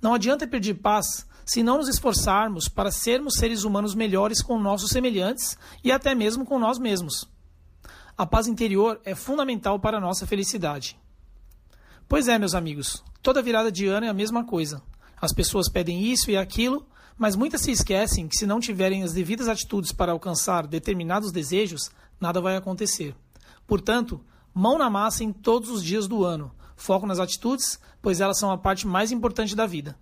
[0.00, 4.90] Não adianta pedir paz se não nos esforçarmos para sermos seres humanos melhores com nossos
[4.90, 7.28] semelhantes e até mesmo com nós mesmos.
[8.16, 10.98] A paz interior é fundamental para a nossa felicidade.
[12.08, 14.82] Pois é, meus amigos, toda virada de ano é a mesma coisa.
[15.20, 16.86] As pessoas pedem isso e aquilo,
[17.18, 21.90] mas muitas se esquecem que se não tiverem as devidas atitudes para alcançar determinados desejos,
[22.20, 23.14] nada vai acontecer.
[23.66, 24.20] Portanto,
[24.54, 26.52] mão na massa em todos os dias do ano.
[26.76, 29.96] Foco nas atitudes, pois elas são a parte mais importante da vida.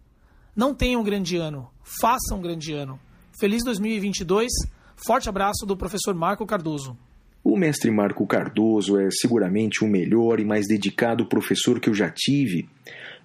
[0.54, 2.98] Não tenha um grande ano, faça um grande ano.
[3.38, 4.50] Feliz 2022,
[4.96, 6.96] forte abraço do professor Marco Cardoso.
[7.42, 12.10] O mestre Marco Cardoso é seguramente o melhor e mais dedicado professor que eu já
[12.10, 12.68] tive.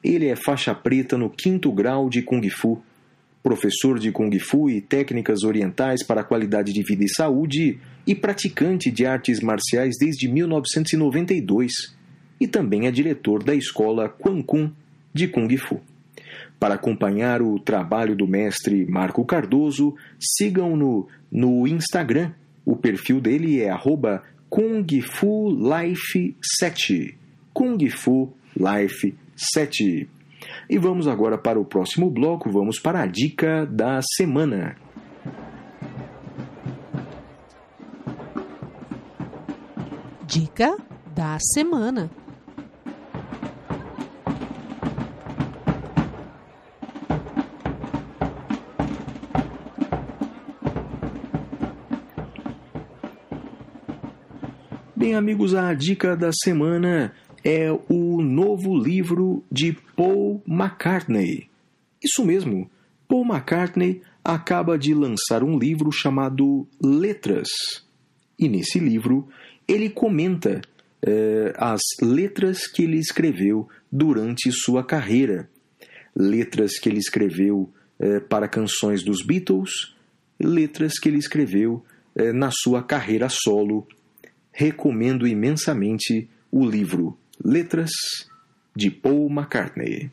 [0.04, 2.82] Ele é faixa preta no quinto grau de Kung Fu,
[3.46, 7.78] professor de Kung Fu e técnicas orientais para qualidade de vida e saúde
[8.08, 11.72] e praticante de artes marciais desde 1992.
[12.42, 14.72] E também é diretor da escola Quan Kun
[15.14, 15.80] de Kung Fu.
[16.60, 22.32] Para acompanhar o trabalho do mestre Marco Cardoso, sigam-no no Instagram.
[22.66, 23.70] O perfil dele é
[24.50, 27.14] kungfulife7.
[27.54, 30.10] Kung Fu Life 7.
[30.70, 34.76] E vamos agora para o próximo bloco, vamos para a dica da semana.
[40.26, 40.76] Dica
[41.16, 42.10] da semana.
[55.06, 61.50] Bem, amigos, a dica da semana é o novo livro de Paul McCartney.
[62.04, 62.70] Isso mesmo,
[63.08, 67.48] Paul McCartney acaba de lançar um livro chamado Letras.
[68.38, 69.28] E nesse livro
[69.68, 70.62] ele comenta
[71.02, 75.50] eh, as letras que ele escreveu durante sua carreira.
[76.16, 79.96] Letras que ele escreveu eh, para canções dos Beatles,
[80.40, 81.84] letras que ele escreveu
[82.16, 83.88] eh, na sua carreira solo.
[84.52, 87.92] Recomendo imensamente o livro Letras
[88.76, 90.10] de Paul McCartney.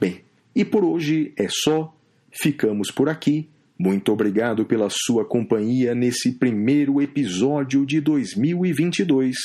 [0.00, 0.20] Bem,
[0.54, 1.94] e por hoje é só.
[2.30, 3.48] Ficamos por aqui.
[3.78, 9.36] Muito obrigado pela sua companhia nesse primeiro episódio de 2022.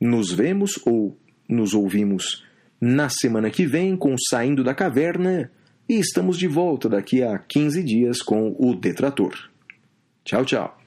[0.00, 1.16] Nos vemos ou
[1.48, 2.44] nos ouvimos
[2.80, 5.50] na semana que vem com Saindo da Caverna
[5.88, 9.50] e estamos de volta daqui a 15 dias com o Detrator.
[10.24, 10.83] Tchau, tchau.